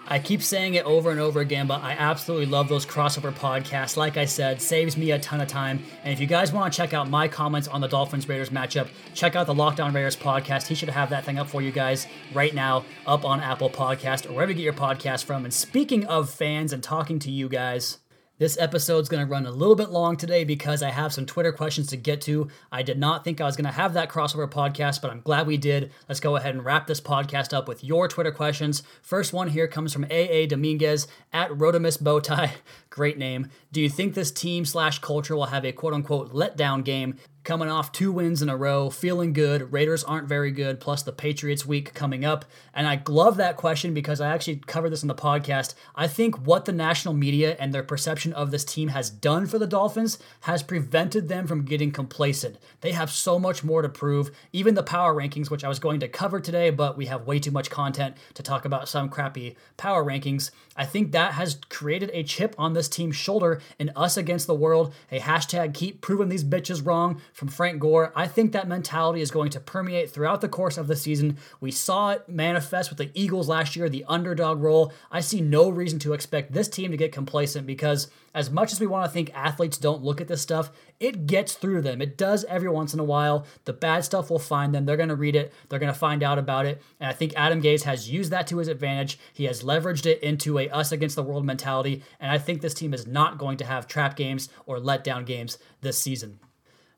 I 0.08 0.20
keep 0.20 0.44
saying 0.44 0.76
it 0.76 0.86
over 0.86 1.10
and 1.10 1.20
over 1.20 1.40
again, 1.40 1.66
but 1.66 1.82
I 1.82 1.94
absolutely 1.94 2.46
love 2.46 2.70
those 2.70 2.86
crossover 2.86 3.34
podcasts. 3.34 3.98
Like 3.98 4.18
I 4.18 4.26
said, 4.26 4.62
saves 4.62 4.98
me 4.98 5.10
a 5.12 5.20
ton 5.20 5.42
of 5.42 5.48
time. 5.48 5.84
And 6.04 6.14
if 6.14 6.20
you 6.20 6.28
guys 6.28 6.54
want 6.54 6.72
to 6.72 6.78
check 6.78 6.94
out 6.94 7.10
my 7.10 7.28
comments 7.28 7.68
on 7.68 7.82
the 7.82 7.88
Dolphins 7.88 8.30
Raiders 8.30 8.52
matchup, 8.52 8.88
check 9.16 9.36
out 9.36 9.48
the 9.48 9.54
Locked 9.56 9.80
On 9.80 9.92
Raiders 9.92 10.16
podcast. 10.16 10.68
He 10.68 10.76
should 10.76 10.90
have 10.90 11.10
that 11.10 11.26
thing 11.26 11.40
up 11.40 11.50
for 11.50 11.62
you 11.64 11.72
guys 11.72 12.06
right 12.34 12.54
now, 12.54 12.86
up 13.08 13.26
on 13.26 13.40
Apple 13.40 13.70
Podcast 13.70 14.30
or 14.30 14.34
wherever 14.34 14.52
you 14.52 14.58
get 14.58 14.64
your 14.64 14.74
podcast 14.74 15.24
from. 15.24 15.44
And 15.44 15.54
speaking 15.54 16.06
of 16.06 16.30
fans 16.30 16.72
and 16.72 16.84
talking 16.84 17.18
to 17.20 17.32
you 17.32 17.50
guys, 17.50 17.98
this 18.38 18.58
episode's 18.58 19.08
going 19.08 19.26
to 19.26 19.32
run 19.32 19.46
a 19.46 19.52
little 19.52 19.76
bit 19.76 19.92
long 19.92 20.18
today 20.18 20.44
because 20.44 20.84
I 20.84 20.90
have 20.90 21.14
some 21.14 21.26
Twitter 21.26 21.52
questions 21.52 21.88
to 21.88 21.98
get 21.98 22.22
to. 22.22 22.50
I 22.72 22.84
did 22.84 23.00
not 23.00 23.24
think 23.24 23.40
I 23.40 23.46
was 23.46 23.56
going 23.56 23.66
to 23.66 23.72
have 23.72 23.94
that 23.94 24.10
crossover 24.10 24.50
podcast, 24.50 25.02
but 25.02 25.10
I'm 25.10 25.22
glad 25.22 25.48
we 25.48 25.58
did. 25.58 25.92
Let's 26.10 26.20
go 26.20 26.36
ahead 26.36 26.54
and 26.54 26.66
wrap 26.66 26.88
this 26.88 27.00
podcast 27.00 27.54
up 27.54 27.68
with 27.68 27.84
your 27.84 28.08
Twitter 28.08 28.32
questions. 28.32 28.84
First 29.02 29.32
one 29.32 29.48
here 29.48 29.68
comes 29.68 29.94
from 29.94 30.06
AA 30.06 30.48
Dominguez 30.48 31.08
at 31.32 31.56
Rotimus 31.58 31.98
Bowtie. 31.98 32.52
Great 32.90 33.18
name. 33.18 33.50
Do 33.72 33.82
you 33.82 33.90
think 33.90 34.14
this 34.14 34.32
team 34.32 34.66
slash 34.66 35.00
culture 35.00 35.36
will 35.36 35.46
have 35.46 35.66
a 35.66 35.72
quote 35.72 35.94
unquote 35.94 36.34
letdown 36.34 36.84
game? 36.84 37.18
Coming 37.46 37.70
off 37.70 37.92
two 37.92 38.12
wins 38.12 38.42
in 38.42 38.50
a 38.50 38.58
row, 38.58 38.90
feeling 38.90 39.32
good. 39.32 39.72
Raiders 39.72 40.04
aren't 40.04 40.28
very 40.28 40.52
good, 40.52 40.80
plus 40.80 41.04
the 41.04 41.12
Patriots 41.12 41.66
week 41.66 41.94
coming 41.94 42.26
up. 42.26 42.44
And 42.74 42.88
I 42.88 43.02
love 43.08 43.38
that 43.38 43.56
question 43.56 43.94
because 43.94 44.20
I 44.20 44.34
actually 44.34 44.58
covered 44.58 44.90
this 44.90 45.04
in 45.04 45.08
the 45.08 45.16
podcast. 45.16 45.76
I 45.96 46.08
think 46.08 46.46
what 46.46 46.66
the 46.66 46.72
national 46.72 47.14
media 47.14 47.56
and 47.60 47.72
their 47.72 47.84
perception 47.84 48.34
of 48.34 48.50
this 48.50 48.66
team 48.66 48.90
has 48.90 49.12
done 49.12 49.46
for 49.46 49.60
the 49.60 49.68
Dolphins 49.68 50.18
has 50.42 50.64
prevented 50.64 51.28
them 51.28 51.46
from 51.46 51.66
getting 51.66 51.92
complacent. 51.92 52.58
They 52.82 52.94
have 52.94 53.12
so 53.12 53.38
much 53.38 53.64
more 53.64 53.84
to 53.84 53.90
prove. 53.90 54.32
Even 54.52 54.74
the 54.74 54.84
power 54.84 55.14
rankings, 55.14 55.52
which 55.52 55.64
I 55.64 55.70
was 55.70 55.80
going 55.80 56.00
to 56.00 56.08
cover 56.08 56.40
today, 56.40 56.72
but 56.72 56.98
we 56.98 57.06
have 57.06 57.28
way 57.28 57.38
too 57.38 57.52
much 57.52 57.70
content 57.70 58.18
to 58.34 58.42
talk 58.44 58.66
about 58.66 58.90
some 58.90 59.08
crappy 59.08 59.56
power 59.78 60.04
rankings. 60.04 60.50
I 60.76 60.86
think 60.86 61.12
that 61.12 61.34
has 61.34 61.60
created 61.70 62.10
a 62.12 62.24
chip 62.24 62.56
on 62.58 62.74
this 62.74 62.90
team's 62.90 63.16
shoulder 63.16 63.62
and 63.80 63.92
us 63.96 64.18
against 64.18 64.48
the 64.48 64.56
world. 64.56 64.94
A 65.12 65.20
hashtag 65.20 65.76
keep 65.76 66.02
proving 66.02 66.30
these 66.30 66.44
bitches 66.44 66.86
wrong 66.86 67.22
from 67.36 67.50
Frank 67.50 67.82
Gore. 67.82 68.14
I 68.16 68.28
think 68.28 68.54
that 68.54 68.66
mentality 68.66 69.20
is 69.20 69.30
going 69.30 69.50
to 69.52 69.60
permeate 69.60 70.10
throughout 70.10 70.40
the 70.40 70.48
course 70.48 70.78
of 70.78 70.88
the 70.88 70.96
season. 70.96 71.38
We 71.60 71.70
saw 71.70 72.12
it 72.12 72.30
manifest 72.30 72.90
with 72.90 72.98
the 72.98 73.12
Eagles 73.14 73.50
last 73.50 73.76
year, 73.76 73.90
the 73.90 74.06
underdog 74.08 74.62
role. 74.62 74.94
I 75.12 75.20
see 75.20 75.42
no 75.42 75.68
reason 75.68 76.00
to 76.00 76.14
expect 76.14 76.54
this 76.54 76.70
team 76.70 76.92
to 76.92 76.98
get 76.98 77.12
complacent 77.12 77.68
because 77.68 78.08
as 78.34 78.50
much 78.50 78.72
as 78.72 78.80
we 78.80 78.88
want 78.88 79.06
to 79.06 79.12
think 79.12 79.36
athletes 79.36 79.78
don't 79.78 80.02
look 80.02 80.22
at 80.22 80.30
this 80.30 80.42
stuff, 80.42 80.72
it 81.02 81.28
gets 81.28 81.56
through 81.56 81.82
them. 81.82 82.02
It 82.02 82.18
does 82.18 82.46
every 82.46 82.70
once 82.70 82.94
in 82.94 83.02
a 83.02 83.04
while. 83.04 83.46
The 83.66 83.74
bad 83.74 84.06
stuff 84.06 84.30
will 84.30 84.40
find 84.40 84.74
them. 84.74 84.86
They're 84.86 84.96
going 84.96 85.10
to 85.10 85.16
read 85.16 85.36
it, 85.36 85.52
they're 85.68 85.80
going 85.80 85.92
to 85.92 86.00
find 86.00 86.24
out 86.24 86.40
about 86.40 86.66
it. 86.66 86.82
And 87.02 87.10
I 87.10 87.14
think 87.14 87.34
Adam 87.36 87.62
Gase 87.62 87.84
has 87.84 88.10
used 88.10 88.32
that 88.32 88.48
to 88.48 88.60
his 88.60 88.70
advantage. 88.70 89.20
He 89.34 89.44
has 89.44 89.62
leveraged 89.62 90.06
it 90.06 90.24
into 90.24 90.58
a 90.58 90.70
us 90.70 90.94
against 90.94 91.18
the 91.18 91.24
world 91.24 91.46
mentality. 91.46 92.02
And 92.18 92.32
I 92.32 92.38
think 92.38 92.62
this 92.62 92.74
team 92.74 92.94
is 92.94 93.06
not 93.06 93.38
going 93.38 93.58
to 93.58 93.66
have 93.66 93.88
trap 93.88 94.16
games 94.16 94.48
or 94.66 94.80
letdown 94.80 95.26
games 95.26 95.58
this 95.82 96.00
season. 96.00 96.40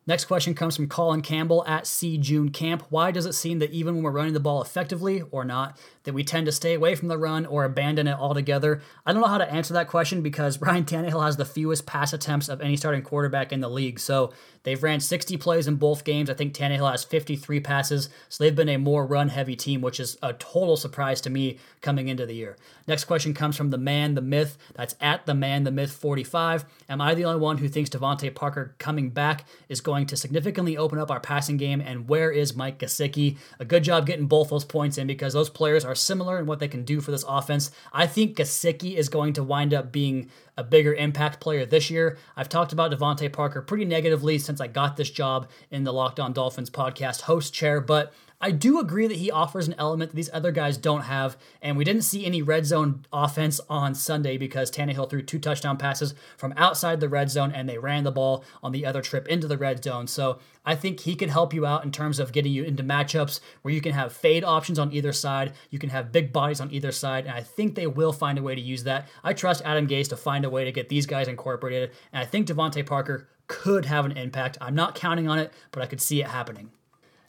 Next 0.08 0.24
question 0.24 0.56
comes 0.56 0.78
from 0.78 0.88
Colin 0.88 1.22
Campbell 1.22 1.66
at 1.68 1.86
C 1.86 2.18
June 2.18 2.50
Camp. 2.50 2.86
Why 2.90 3.12
does 3.12 3.26
it 3.26 3.34
seem 3.34 3.60
that 3.60 3.72
even 3.72 3.96
when 3.96 4.04
we're 4.06 4.12
running 4.12 4.34
the 4.34 4.40
ball 4.40 4.62
effectively 4.62 5.22
or 5.32 5.44
not, 5.44 5.78
that 6.08 6.14
we 6.14 6.24
tend 6.24 6.46
to 6.46 6.54
stay 6.54 6.74
away 6.74 6.96
from 6.96 7.10
the 7.10 7.18
run 7.18 7.46
or 7.46 7.66
abandon 7.66 8.08
it 8.08 8.18
altogether? 8.18 8.82
I 9.06 9.12
don't 9.12 9.22
know 9.22 9.28
how 9.28 9.38
to 9.38 9.52
answer 9.52 9.74
that 9.74 9.90
question 9.90 10.22
because 10.22 10.62
Ryan 10.62 10.86
Tannehill 10.86 11.24
has 11.24 11.36
the 11.36 11.44
fewest 11.44 11.86
pass 11.86 12.14
attempts 12.14 12.48
of 12.48 12.62
any 12.62 12.78
starting 12.78 13.02
quarterback 13.02 13.52
in 13.52 13.60
the 13.60 13.70
league. 13.70 14.00
So 14.00 14.32
they've 14.64 14.82
ran 14.82 15.02
60 15.02 15.36
plays 15.36 15.68
in 15.68 15.76
both 15.76 16.06
games. 16.06 16.30
I 16.30 16.34
think 16.34 16.54
Tannehill 16.54 16.90
has 16.90 17.04
53 17.04 17.60
passes. 17.60 18.10
So 18.30 18.42
they've 18.42 18.56
been 18.56 18.70
a 18.70 18.78
more 18.78 19.06
run 19.06 19.28
heavy 19.28 19.58
team, 19.58 19.82
which 19.82 20.00
is 20.00 20.18
a 20.24 20.32
total 20.34 20.78
surprise 20.78 21.20
to 21.22 21.30
me 21.30 21.60
coming 21.82 22.08
into 22.08 22.26
the 22.26 22.36
year. 22.36 22.56
Next 22.88 23.04
question 23.04 23.34
comes 23.34 23.58
from 23.58 23.70
the 23.70 23.78
man, 23.78 24.16
the 24.16 24.22
myth. 24.22 24.58
That's 24.76 24.96
at 25.02 25.26
the 25.26 25.34
man, 25.34 25.66
the 25.66 25.72
myth 25.72 25.92
45. 25.92 26.64
Am 26.88 27.02
I 27.02 27.14
the 27.16 27.26
only 27.26 27.42
one 27.42 27.58
who 27.58 27.68
thinks 27.68 27.90
DeVante 27.90 28.34
Parker 28.34 28.76
coming 28.80 29.10
back 29.10 29.44
is 29.68 29.82
going 29.82 30.06
to 30.08 30.16
significantly 30.16 30.78
open 30.78 31.00
up 31.00 31.12
our 31.12 31.20
passing 31.20 31.58
game? 31.58 31.82
And 31.82 32.08
where 32.08 32.32
is 32.32 32.56
Mike 32.56 32.80
Gesicki? 32.80 33.38
A 33.60 33.66
good 33.66 33.84
job 33.84 34.06
getting 34.06 34.28
both 34.28 34.50
those 34.50 34.64
points 34.64 34.98
in 34.98 35.06
because 35.06 35.34
those 35.34 35.50
players 35.50 35.84
are 35.84 35.96
similar 35.98 36.40
in 36.40 36.46
what 36.46 36.60
they 36.60 36.68
can 36.68 36.84
do 36.84 37.02
for 37.02 37.12
this 37.12 37.26
offense. 37.28 37.72
I 37.92 38.08
think 38.08 38.38
Gesicki 38.38 38.96
is 38.96 39.10
going 39.10 39.34
to 39.34 39.44
wind 39.44 39.74
up 39.74 39.92
being 39.92 40.30
a 40.56 40.64
bigger 40.64 40.94
impact 40.94 41.40
player 41.40 41.66
this 41.66 41.90
year. 41.90 42.18
I've 42.36 42.50
talked 42.50 42.74
about 42.74 42.92
DeVante 42.92 43.32
Parker 43.32 43.62
pretty 43.62 43.86
negatively 43.86 44.40
since 44.40 44.60
I 44.60 44.68
got 44.68 44.98
this 44.98 45.10
job 45.10 45.50
in 45.70 45.84
the 45.84 45.94
Locked 45.94 46.20
On 46.20 46.34
Dolphins 46.34 46.70
podcast 46.70 47.22
host 47.22 47.54
chair, 47.54 47.80
but 47.82 48.14
I 48.40 48.52
do 48.52 48.80
agree 48.80 49.08
that 49.08 49.18
he 49.18 49.32
offers 49.32 49.68
an 49.68 49.74
element 49.80 50.12
that 50.12 50.16
these 50.16 50.30
other 50.32 50.52
guys 50.52 50.78
don't 50.78 51.02
have, 51.02 51.38
and 51.60 51.76
we 51.76 51.84
didn't 51.84 52.04
see 52.04 52.24
any 52.24 52.44
red 52.44 52.68
zone 52.68 53.04
offense 53.12 53.60
on 53.68 53.96
Sunday 53.96 54.38
because 54.38 54.70
Tannehill 54.70 55.10
threw 55.10 55.24
two 55.24 55.40
touchdown 55.40 55.76
passes 55.76 56.14
from 56.38 56.54
outside 56.56 57.00
the 57.00 57.10
red 57.10 57.32
zone 57.32 57.52
and 57.52 57.68
they 57.68 57.80
ran 57.80 58.04
the 58.04 58.12
ball 58.12 58.44
on 58.62 58.74
the 58.74 58.86
other 58.86 59.02
trip 59.02 59.28
into 59.28 59.48
the 59.48 59.58
red 59.58 59.84
zone. 59.84 60.06
So 60.06 60.38
I 60.64 60.76
think 60.76 61.00
he 61.00 61.16
can 61.16 61.30
help 61.30 61.52
you 61.52 61.66
out 61.66 61.84
in 61.84 61.92
terms 61.92 62.20
of 62.20 62.32
getting 62.32 62.52
you 62.52 62.64
into 62.64 62.84
matchups 62.84 63.40
where 63.64 63.74
you 63.74 63.82
can 63.82 63.94
have 63.94 64.14
fade 64.14 64.44
options 64.44 64.78
on 64.78 64.94
either 64.94 65.14
side, 65.14 65.54
you 65.72 65.80
can 65.80 65.90
have 65.90 66.12
big 66.12 66.32
bodies 66.32 66.62
on 66.62 66.72
either 66.72 66.92
side, 66.92 67.26
and 67.26 67.34
I 67.34 67.42
think 67.42 67.74
they 67.74 67.88
will 67.88 68.14
find 68.14 68.38
a 68.38 68.44
way 68.44 68.54
to 68.54 68.62
use 68.62 68.84
that. 68.84 69.08
I 69.24 69.34
trust 69.34 69.64
Adam 69.66 69.88
Gase 69.88 70.10
to 70.10 70.16
find 70.16 70.46
a 70.46 70.50
way 70.52 70.64
to 70.64 70.72
get 70.72 70.90
these 70.90 71.08
guys 71.08 71.28
incorporated, 71.28 71.90
and 72.14 72.22
I 72.22 72.26
think 72.26 72.48
DeVante 72.48 72.86
Parker 72.86 73.30
could 73.48 73.86
have 73.86 74.06
an 74.06 74.12
impact. 74.12 74.60
I'm 74.62 74.76
not 74.76 74.94
counting 74.94 75.28
on 75.28 75.40
it, 75.40 75.52
but 75.72 75.82
I 75.82 75.88
could 75.88 76.02
see 76.02 76.22
it 76.22 76.28
happening. 76.28 76.70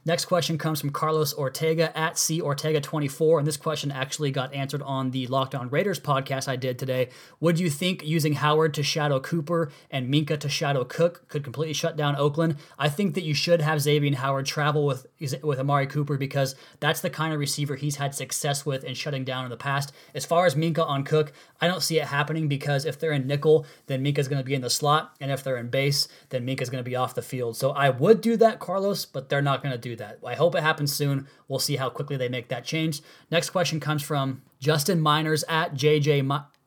Next 0.08 0.24
question 0.24 0.56
comes 0.56 0.80
from 0.80 0.88
Carlos 0.88 1.34
Ortega 1.34 1.94
at 1.94 2.16
C 2.16 2.40
Ortega24, 2.40 3.40
and 3.40 3.46
this 3.46 3.58
question 3.58 3.92
actually 3.92 4.30
got 4.30 4.54
answered 4.54 4.80
on 4.80 5.10
the 5.10 5.26
Locked 5.26 5.54
On 5.54 5.68
Raiders 5.68 6.00
podcast 6.00 6.48
I 6.48 6.56
did 6.56 6.78
today. 6.78 7.10
Would 7.40 7.60
you 7.60 7.68
think 7.68 8.02
using 8.02 8.32
Howard 8.32 8.72
to 8.72 8.82
shadow 8.82 9.20
Cooper 9.20 9.70
and 9.90 10.10
Minkah 10.10 10.40
to 10.40 10.48
shadow 10.48 10.82
Cook 10.82 11.28
could 11.28 11.44
completely 11.44 11.74
shut 11.74 11.94
down 11.94 12.16
Oakland? 12.16 12.56
I 12.78 12.88
think 12.88 13.16
that 13.16 13.22
you 13.22 13.34
should 13.34 13.60
have 13.60 13.82
Xavier 13.82 14.16
Howard 14.16 14.46
travel 14.46 14.86
with 14.86 15.06
with 15.42 15.58
Amari 15.58 15.86
Cooper 15.86 16.16
because 16.16 16.54
that's 16.80 17.02
the 17.02 17.10
kind 17.10 17.34
of 17.34 17.38
receiver 17.38 17.76
he's 17.76 17.96
had 17.96 18.14
success 18.14 18.64
with 18.64 18.84
and 18.84 18.96
shutting 18.96 19.24
down 19.24 19.44
in 19.44 19.50
the 19.50 19.58
past. 19.58 19.92
As 20.14 20.24
far 20.24 20.46
as 20.46 20.54
Minkah 20.54 20.86
on 20.86 21.04
Cook, 21.04 21.34
I 21.60 21.66
don't 21.66 21.82
see 21.82 21.98
it 21.98 22.06
happening 22.06 22.48
because 22.48 22.86
if 22.86 22.98
they're 22.98 23.12
in 23.12 23.26
nickel, 23.26 23.66
then 23.88 24.02
Minkah's 24.02 24.28
going 24.28 24.40
to 24.40 24.46
be 24.46 24.54
in 24.54 24.62
the 24.62 24.70
slot, 24.70 25.14
and 25.20 25.30
if 25.30 25.44
they're 25.44 25.58
in 25.58 25.68
base, 25.68 26.08
then 26.30 26.46
Minkah's 26.46 26.70
going 26.70 26.82
to 26.82 26.88
be 26.88 26.96
off 26.96 27.14
the 27.14 27.20
field. 27.20 27.58
So 27.58 27.72
I 27.72 27.90
would 27.90 28.22
do 28.22 28.38
that, 28.38 28.58
Carlos, 28.58 29.04
but 29.04 29.28
they're 29.28 29.42
not 29.42 29.62
going 29.62 29.72
to 29.72 29.78
do 29.78 29.97
that. 29.98 30.18
I 30.24 30.34
hope 30.34 30.54
it 30.54 30.62
happens 30.62 30.92
soon. 30.92 31.28
We'll 31.46 31.58
see 31.58 31.76
how 31.76 31.90
quickly 31.90 32.16
they 32.16 32.28
make 32.28 32.48
that 32.48 32.64
change. 32.64 33.02
Next 33.30 33.50
question 33.50 33.80
comes 33.80 34.02
from 34.02 34.42
Justin 34.58 35.00
Miners 35.00 35.44
at 35.48 35.74
JJ. 35.74 36.24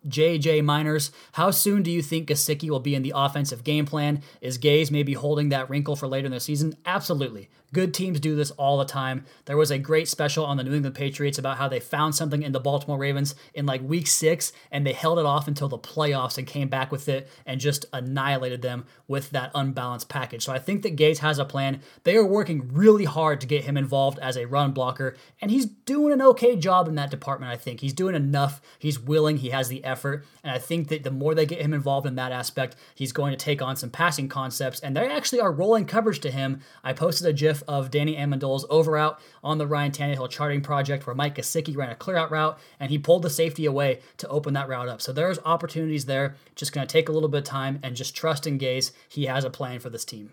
JJ 0.08 0.64
Miners, 0.64 1.12
how 1.34 1.52
soon 1.52 1.84
do 1.84 1.92
you 1.92 2.02
think 2.02 2.28
Gesicki 2.28 2.70
will 2.70 2.80
be 2.80 2.96
in 2.96 3.04
the 3.04 3.14
offensive 3.16 3.64
game 3.64 3.86
plan? 3.86 4.22
Is 4.42 4.58
Gase 4.58 4.90
maybe 4.90 5.14
holding 5.14 5.50
that 5.50 5.70
wrinkle 5.70 5.96
for 5.96 6.08
later 6.08 6.26
in 6.26 6.32
the 6.32 6.40
season? 6.40 6.76
Absolutely. 6.86 7.50
Good 7.74 7.94
teams 7.94 8.20
do 8.20 8.36
this 8.36 8.52
all 8.52 8.78
the 8.78 8.86
time. 8.86 9.24
There 9.46 9.56
was 9.56 9.72
a 9.72 9.78
great 9.78 10.10
special 10.10 10.46
on 10.46 10.58
the 10.58 10.64
New 10.64 10.74
England 10.74 10.96
Patriots 10.96 11.38
about 11.38 11.58
how 11.58 11.70
they 11.70 11.80
found 11.80 12.16
something 12.16 12.44
in 12.44 12.52
the 12.52 12.60
Baltimore 12.60 12.98
Ravens 12.98 13.34
in 13.54 13.66
like 13.66 13.82
week 13.82 14.08
six 14.08 14.52
and 14.72 14.86
they 14.86 14.92
held 14.92 15.20
it 15.20 15.26
off 15.26 15.48
until 15.48 15.70
the 15.70 15.80
playoffs 15.80 16.38
and 16.38 16.46
came 16.46 16.68
back 16.68 16.92
with 16.92 17.08
it 17.08 17.30
and 17.46 17.62
just 17.62 17.86
annihilated 17.94 18.62
them 18.62 18.86
with 19.08 19.30
that 19.30 19.52
unbalanced 19.56 20.10
package. 20.10 20.44
So 20.44 20.52
I 20.52 20.60
think 20.60 20.82
that 20.82 20.98
Gase 20.98 21.20
has 21.20 21.40
a 21.40 21.46
plan. 21.46 21.82
They 22.04 22.18
are 22.18 22.26
working 22.26 22.70
really 22.74 23.06
hard 23.06 23.40
to 23.40 23.48
get 23.48 23.64
him 23.64 23.78
involved 23.78 24.20
as 24.20 24.36
a 24.36 24.48
run 24.48 24.72
blocker, 24.72 25.16
and 25.42 25.50
he's 25.50 25.66
doing 25.66 26.14
an 26.14 26.22
okay 26.22 26.56
job 26.56 26.88
in 26.88 26.96
that 26.96 27.12
department, 27.12 27.52
I 27.52 27.58
think. 27.58 27.80
He's 27.80 27.94
doing 27.94 28.16
enough. 28.16 28.62
He's 28.80 29.00
willing, 29.00 29.38
he 29.38 29.50
has 29.50 29.70
the 29.70 29.84
effort, 29.92 30.26
and 30.44 30.52
I 30.52 30.58
think 30.58 30.88
that 30.88 31.04
the 31.04 31.12
more 31.12 31.36
they 31.36 31.46
get 31.46 31.62
him 31.62 31.74
involved 31.74 32.08
in 32.08 32.16
that 32.16 32.32
aspect, 32.32 32.76
he's 32.96 33.12
going 33.12 33.32
to 33.32 33.38
take 33.38 33.62
on 33.62 33.76
some 33.76 33.90
passing 33.90 34.30
concepts, 34.30 34.80
and 34.80 34.96
they 34.96 35.06
actually 35.08 35.42
are 35.42 35.52
rolling 35.52 35.86
coverage 35.86 36.20
to 36.22 36.32
him. 36.32 36.62
I 36.84 36.94
posted 36.94 37.28
a 37.28 37.34
GIF 37.34 37.62
of 37.68 37.92
Danny 37.92 38.16
Amendola's 38.16 38.66
over 38.70 38.98
out 38.98 39.20
on 39.44 39.58
the 39.58 39.68
Ryan 39.68 39.92
Tannehill 39.92 40.30
charting 40.30 40.62
project 40.62 41.06
where 41.06 41.16
Mike 41.16 41.36
Gesicki 41.36 41.76
ran 41.76 41.90
a 41.90 41.96
clear 41.96 42.18
out 42.18 42.32
route 42.32 42.58
and 42.80 42.90
he 42.90 42.98
pulled 42.98 43.24
the 43.24 43.30
safety 43.30 43.66
away 43.66 44.00
to 44.18 44.28
open 44.30 44.54
that 44.54 44.70
route 44.70 44.88
up. 44.88 45.02
So 45.02 45.12
there's 45.12 45.40
opportunities 45.46 46.06
there. 46.06 46.36
Just 46.56 46.74
going 46.74 46.88
to 46.88 46.92
take 46.92 47.10
a 47.10 47.12
little 47.12 47.30
bit 47.30 47.40
of 47.40 47.44
time 47.44 47.80
and 47.84 47.96
just 47.96 48.16
trust 48.16 48.48
in 48.48 48.58
Gase. 48.58 48.92
He 49.10 49.26
has 49.26 49.44
a 49.44 49.50
plan 49.50 49.80
for 49.80 49.90
this 49.90 50.06
team. 50.06 50.32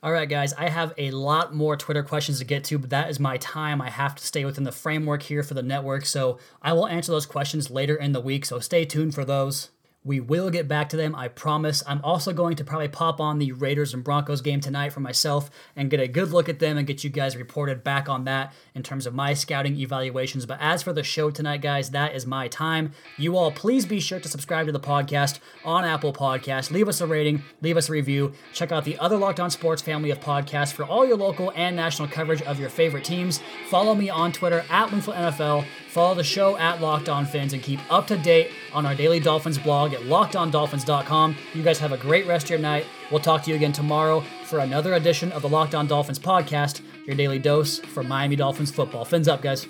All 0.00 0.12
right, 0.12 0.28
guys, 0.28 0.52
I 0.52 0.68
have 0.68 0.94
a 0.96 1.10
lot 1.10 1.52
more 1.52 1.76
Twitter 1.76 2.04
questions 2.04 2.38
to 2.38 2.44
get 2.44 2.62
to, 2.64 2.78
but 2.78 2.90
that 2.90 3.10
is 3.10 3.18
my 3.18 3.36
time. 3.38 3.82
I 3.82 3.90
have 3.90 4.14
to 4.14 4.24
stay 4.24 4.44
within 4.44 4.62
the 4.62 4.70
framework 4.70 5.24
here 5.24 5.42
for 5.42 5.54
the 5.54 5.62
network, 5.62 6.06
so 6.06 6.38
I 6.62 6.72
will 6.72 6.86
answer 6.86 7.10
those 7.10 7.26
questions 7.26 7.68
later 7.68 7.96
in 7.96 8.12
the 8.12 8.20
week, 8.20 8.44
so 8.44 8.60
stay 8.60 8.84
tuned 8.84 9.16
for 9.16 9.24
those. 9.24 9.70
We 10.08 10.20
will 10.20 10.48
get 10.48 10.68
back 10.68 10.88
to 10.88 10.96
them, 10.96 11.14
I 11.14 11.28
promise. 11.28 11.82
I'm 11.86 12.00
also 12.02 12.32
going 12.32 12.56
to 12.56 12.64
probably 12.64 12.88
pop 12.88 13.20
on 13.20 13.38
the 13.38 13.52
Raiders 13.52 13.92
and 13.92 14.02
Broncos 14.02 14.40
game 14.40 14.58
tonight 14.58 14.90
for 14.90 15.00
myself 15.00 15.50
and 15.76 15.90
get 15.90 16.00
a 16.00 16.08
good 16.08 16.30
look 16.30 16.48
at 16.48 16.60
them 16.60 16.78
and 16.78 16.86
get 16.86 17.04
you 17.04 17.10
guys 17.10 17.36
reported 17.36 17.84
back 17.84 18.08
on 18.08 18.24
that 18.24 18.54
in 18.74 18.82
terms 18.82 19.04
of 19.04 19.12
my 19.12 19.34
scouting 19.34 19.76
evaluations. 19.78 20.46
But 20.46 20.60
as 20.62 20.82
for 20.82 20.94
the 20.94 21.02
show 21.02 21.30
tonight, 21.30 21.60
guys, 21.60 21.90
that 21.90 22.14
is 22.14 22.24
my 22.24 22.48
time. 22.48 22.92
You 23.18 23.36
all, 23.36 23.52
please 23.52 23.84
be 23.84 24.00
sure 24.00 24.18
to 24.18 24.28
subscribe 24.30 24.64
to 24.64 24.72
the 24.72 24.80
podcast 24.80 25.40
on 25.62 25.84
Apple 25.84 26.14
Podcasts. 26.14 26.70
Leave 26.70 26.88
us 26.88 27.02
a 27.02 27.06
rating, 27.06 27.42
leave 27.60 27.76
us 27.76 27.90
a 27.90 27.92
review. 27.92 28.32
Check 28.54 28.72
out 28.72 28.86
the 28.86 28.98
other 28.98 29.18
Locked 29.18 29.40
On 29.40 29.50
Sports 29.50 29.82
family 29.82 30.10
of 30.10 30.20
podcasts 30.20 30.72
for 30.72 30.86
all 30.86 31.06
your 31.06 31.18
local 31.18 31.52
and 31.54 31.76
national 31.76 32.08
coverage 32.08 32.40
of 32.40 32.58
your 32.58 32.70
favorite 32.70 33.04
teams. 33.04 33.40
Follow 33.68 33.94
me 33.94 34.08
on 34.08 34.32
Twitter 34.32 34.64
at 34.70 34.88
Wingfield 34.88 35.16
NFL. 35.16 35.66
Follow 35.88 36.14
the 36.14 36.24
show 36.24 36.56
at 36.58 36.80
Locked 36.80 37.08
On 37.08 37.24
Fins 37.24 37.54
and 37.54 37.62
keep 37.62 37.80
up 37.90 38.06
to 38.08 38.16
date 38.16 38.50
on 38.72 38.84
our 38.84 38.94
Daily 38.94 39.20
Dolphins 39.20 39.58
blog 39.58 39.94
at 39.94 40.00
lockedondolphins.com. 40.00 41.36
You 41.54 41.62
guys 41.62 41.78
have 41.78 41.92
a 41.92 41.96
great 41.96 42.26
rest 42.26 42.46
of 42.46 42.50
your 42.50 42.58
night. 42.58 42.86
We'll 43.10 43.20
talk 43.20 43.42
to 43.44 43.50
you 43.50 43.56
again 43.56 43.72
tomorrow 43.72 44.22
for 44.44 44.58
another 44.58 44.94
edition 44.94 45.32
of 45.32 45.42
the 45.42 45.48
Locked 45.48 45.74
On 45.74 45.86
Dolphins 45.86 46.18
podcast, 46.18 46.82
your 47.06 47.16
daily 47.16 47.38
dose 47.38 47.78
for 47.78 48.02
Miami 48.02 48.36
Dolphins 48.36 48.70
football. 48.70 49.04
Fins 49.04 49.28
up, 49.28 49.40
guys. 49.40 49.66